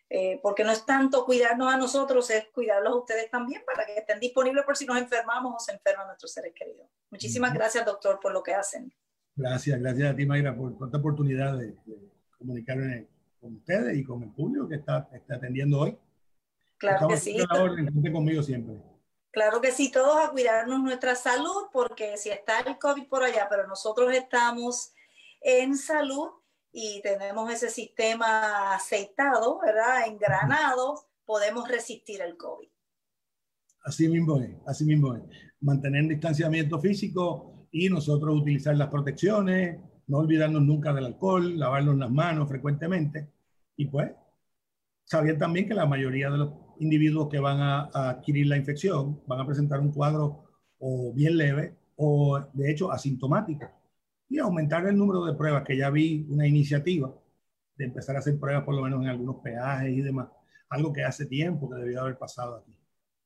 Eh, 0.09 0.39
porque 0.41 0.63
no 0.63 0.71
es 0.71 0.87
tanto 0.87 1.25
cuidarnos 1.25 1.75
a 1.75 1.77
nosotros, 1.77 2.31
es 2.31 2.47
cuidarlos 2.55 2.93
a 2.93 2.97
ustedes 2.97 3.29
también 3.29 3.63
para 3.67 3.85
que 3.85 3.97
estén 3.97 4.21
disponibles 4.21 4.65
por 4.65 4.77
si 4.77 4.87
nos 4.87 4.99
enfermamos 4.99 5.55
o 5.57 5.59
se 5.59 5.73
enferman 5.73 6.07
nuestros 6.07 6.33
seres 6.33 6.53
queridos. 6.55 6.87
Muchísimas 7.11 7.53
gracias, 7.53 7.85
doctor, 7.85 8.21
por 8.21 8.33
lo 8.33 8.45
que 8.45 8.55
hacen. 8.55 8.95
Gracias, 9.35 9.81
gracias 9.81 10.13
a 10.13 10.15
ti, 10.15 10.25
Mayra, 10.25 10.55
por, 10.55 10.73
esta 10.85 10.99
oportunidad 10.99 11.59
de, 11.59 11.75
comunicarme 12.39 13.09
con 13.41 13.57
ustedes 13.57 13.99
y 13.99 14.05
con 14.05 14.23
el 14.23 14.31
público 14.31 14.69
que 14.69 14.77
está, 14.77 15.09
está 15.13 15.35
atendiendo 15.35 15.81
hoy. 15.81 15.99
Claro 16.79 17.09
que 17.09 17.17
sí. 17.17 17.39
conmigo 18.12 18.43
siempre. 18.43 18.77
Claro 19.31 19.61
que 19.61 19.71
sí, 19.71 19.91
todos 19.91 20.17
a 20.17 20.31
cuidarnos 20.31 20.81
nuestra 20.81 21.15
salud, 21.15 21.67
porque 21.73 22.17
si 22.17 22.31
está 22.31 22.61
el 22.61 22.79
COVID 22.79 23.07
por 23.09 23.23
allá, 23.23 23.47
pero 23.51 23.67
nosotros 23.67 24.12
estamos 24.15 24.93
en 25.43 25.77
salud 25.77 26.31
y 26.73 27.01
tenemos 27.03 27.53
ese 27.53 27.69
sistema 27.69 28.75
aceitado, 28.75 29.61
¿verdad? 29.61 30.07
Engranado, 30.07 31.07
podemos 31.25 31.69
resistir 31.69 32.21
el 32.23 32.37
COVID. 32.37 32.69
Así 33.85 34.09
mismo 34.09 34.41
es, 34.41 34.51
así 34.67 34.85
mismo 34.85 35.15
es. 35.15 35.23
Mantener 35.61 36.09
distanciamiento 36.09 36.81
físico 36.81 37.69
y 37.71 37.89
nosotros 37.89 38.35
utilizar 38.41 38.77
las 38.77 38.89
protecciones, 38.89 39.79
no 40.07 40.19
olvidarnos 40.19 40.62
nunca 40.62 40.93
del 40.93 41.07
alcohol, 41.07 41.59
lavarnos 41.59 41.97
las 41.97 42.11
manos 42.11 42.49
frecuentemente 42.49 43.31
y 43.77 43.87
pues 43.87 44.11
saber 45.07 45.38
también 45.38 45.66
que 45.66 45.75
la 45.75 45.87
mayoría 45.87 46.29
de 46.29 46.38
los 46.38 46.53
individuos 46.79 47.29
que 47.31 47.38
van 47.38 47.61
a, 47.61 47.88
adquirir 48.11 48.49
la 48.49 48.57
infección 48.57 49.23
van 49.27 49.40
a 49.40 49.47
presentar 49.47 49.81
un 49.81 49.92
cuadro 49.92 50.45
o 50.79 51.12
bien 51.14 51.38
leve 51.38 51.77
o 51.97 52.38
de 52.53 52.71
hecho 52.71 52.92
asintomático 52.92 53.71
y 54.29 54.38
aumentar 54.38 54.85
el 54.87 54.99
número 54.99 55.25
de 55.25 55.35
pruebas, 55.35 55.64
que 55.64 55.77
ya 55.77 55.88
vi 55.88 56.27
una 56.29 56.47
iniciativa 56.47 57.14
de 57.77 57.85
empezar 57.85 58.16
a 58.16 58.19
hacer 58.19 58.38
pruebas 58.38 58.64
por 58.64 58.75
lo 58.75 58.83
menos 58.83 59.01
en 59.03 59.09
algunos 59.09 59.37
peajes 59.37 59.90
y 59.90 60.03
demás, 60.03 60.29
algo 60.69 60.92
que 60.92 61.05
hace 61.05 61.27
tiempo 61.27 61.71
que 61.71 61.77
debió 61.77 62.01
haber 62.01 62.19
pasado 62.19 62.57
aquí, 62.57 62.77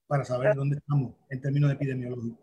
para 0.07 0.25
saber 0.25 0.55
dónde 0.55 0.77
estamos 0.77 1.15
en 1.31 1.41
términos 1.41 1.73
epidemiológicos. 1.73 2.39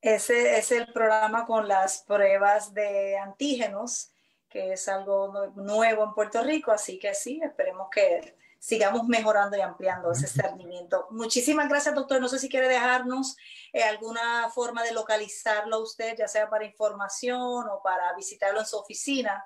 Ese 0.00 0.56
es 0.56 0.72
el 0.72 0.90
programa 0.94 1.44
con 1.44 1.68
las 1.68 2.02
pruebas 2.08 2.72
de 2.72 3.18
antígenos, 3.18 4.12
que 4.48 4.72
es 4.72 4.88
algo 4.88 5.52
nuevo 5.56 6.04
en 6.04 6.14
Puerto 6.14 6.42
Rico, 6.42 6.72
así 6.72 6.98
que 6.98 7.12
sí, 7.12 7.38
esperemos 7.44 7.88
que 7.92 8.34
sigamos 8.60 9.08
mejorando 9.08 9.56
y 9.56 9.62
ampliando 9.62 10.12
ese 10.12 10.28
cernimiento. 10.28 11.06
Muchísimas 11.10 11.68
gracias, 11.68 11.92
doctor. 11.94 12.20
No 12.20 12.28
sé 12.28 12.38
si 12.38 12.50
quiere 12.50 12.68
dejarnos 12.68 13.36
eh, 13.72 13.82
alguna 13.82 14.50
forma 14.54 14.84
de 14.84 14.92
localizarlo 14.92 15.76
a 15.76 15.82
usted, 15.82 16.14
ya 16.18 16.28
sea 16.28 16.50
para 16.50 16.66
información 16.66 17.40
o 17.40 17.80
para 17.82 18.14
visitarlo 18.14 18.60
en 18.60 18.66
su 18.66 18.76
oficina. 18.76 19.42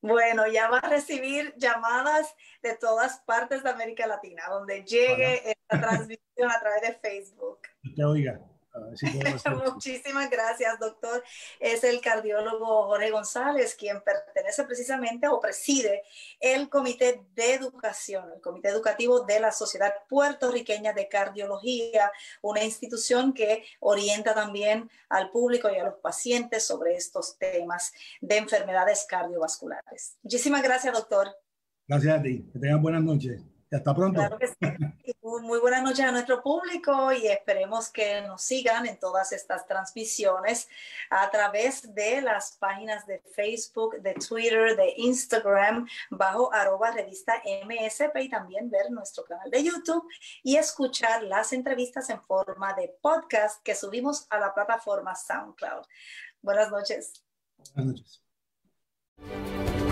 Bueno, 0.02 0.46
ya 0.48 0.70
va 0.70 0.80
a 0.80 0.90
recibir 0.90 1.54
llamadas 1.56 2.36
de 2.62 2.76
todas 2.76 3.22
partes 3.22 3.64
de 3.64 3.70
América 3.70 4.06
Latina, 4.06 4.44
donde 4.50 4.84
llegue 4.84 5.50
esta 5.50 5.80
transmisión 5.80 6.52
a 6.52 6.60
través 6.60 6.82
de 6.82 6.94
Facebook. 6.94 7.60
Te 7.96 8.04
oiga. 8.04 8.42
Muchísimas 9.74 10.30
gracias, 10.30 10.80
doctor. 10.80 11.24
Es 11.60 11.84
el 11.84 12.02
cardiólogo 12.02 12.88
Jorge 12.88 13.12
González, 13.12 13.76
quien 13.76 14.02
pertenece 14.02 14.64
precisamente 14.64 15.28
o 15.28 15.40
preside 15.40 16.04
el 16.40 16.70
Comité 16.70 17.24
de 17.36 17.54
Educación, 17.54 18.32
el 18.34 18.42
Comité 18.42 18.70
Educativo 18.70 19.22
de 19.22 19.40
la 19.40 19.52
Sociedad 19.52 19.94
Puertorriqueña 20.10 20.94
de 20.94 21.08
Cardiología, 21.08 22.12
una 22.42 22.64
institución 22.64 23.34
que 23.34 23.64
orienta 23.80 24.34
también 24.34 24.90
al 25.10 25.30
público 25.30 25.70
y 25.70 25.78
a 25.78 25.86
los 25.86 25.96
pacientes 25.96 26.66
sobre 26.66 26.96
estos 26.96 27.38
temas 27.38 27.92
de 28.22 28.38
enfermedades 28.38 29.06
cardiovasculares. 29.08 30.18
Muchísimas 30.24 30.64
gracias, 30.64 30.94
doctor. 30.94 31.30
Gracias 31.88 32.20
a 32.20 32.22
ti. 32.22 32.50
Que 32.52 32.60
tengan 32.60 32.82
buenas 32.82 33.04
noches. 33.04 33.42
Hasta 33.74 33.96
pronto. 33.96 34.22
Muy 35.42 35.60
buenas 35.60 35.82
noches 35.82 36.06
a 36.06 36.12
nuestro 36.12 36.44
público 36.44 37.12
y 37.12 37.28
esperemos 37.28 37.90
que 37.90 38.22
nos 38.22 38.44
sigan 38.44 38.86
en 38.86 39.00
todas 39.00 39.32
estas 39.32 39.66
transmisiones 39.66 40.70
a 41.10 41.30
través 41.32 41.94
de 41.94 42.22
las 42.22 42.56
páginas 42.58 43.08
de 43.08 43.20
Facebook, 43.34 44.00
de 44.02 44.14
Twitter, 44.14 44.76
de 44.76 44.94
Instagram, 44.98 45.88
bajo 46.12 46.54
arroba 46.54 46.92
revista 46.92 47.42
MSP 47.66 48.16
y 48.22 48.30
también 48.30 48.70
ver 48.70 48.92
nuestro 48.92 49.24
canal 49.24 49.50
de 49.50 49.64
YouTube 49.64 50.08
y 50.44 50.58
escuchar 50.58 51.24
las 51.24 51.52
entrevistas 51.52 52.10
en 52.10 52.22
forma 52.22 52.74
de 52.74 52.96
podcast 53.02 53.62
que 53.64 53.74
subimos 53.74 54.28
a 54.30 54.38
la 54.38 54.54
plataforma 54.54 55.16
SoundCloud. 55.16 55.86
Buenas 56.42 56.70
noches. 56.70 57.24
Buenas 57.74 58.04
noches. 59.18 59.83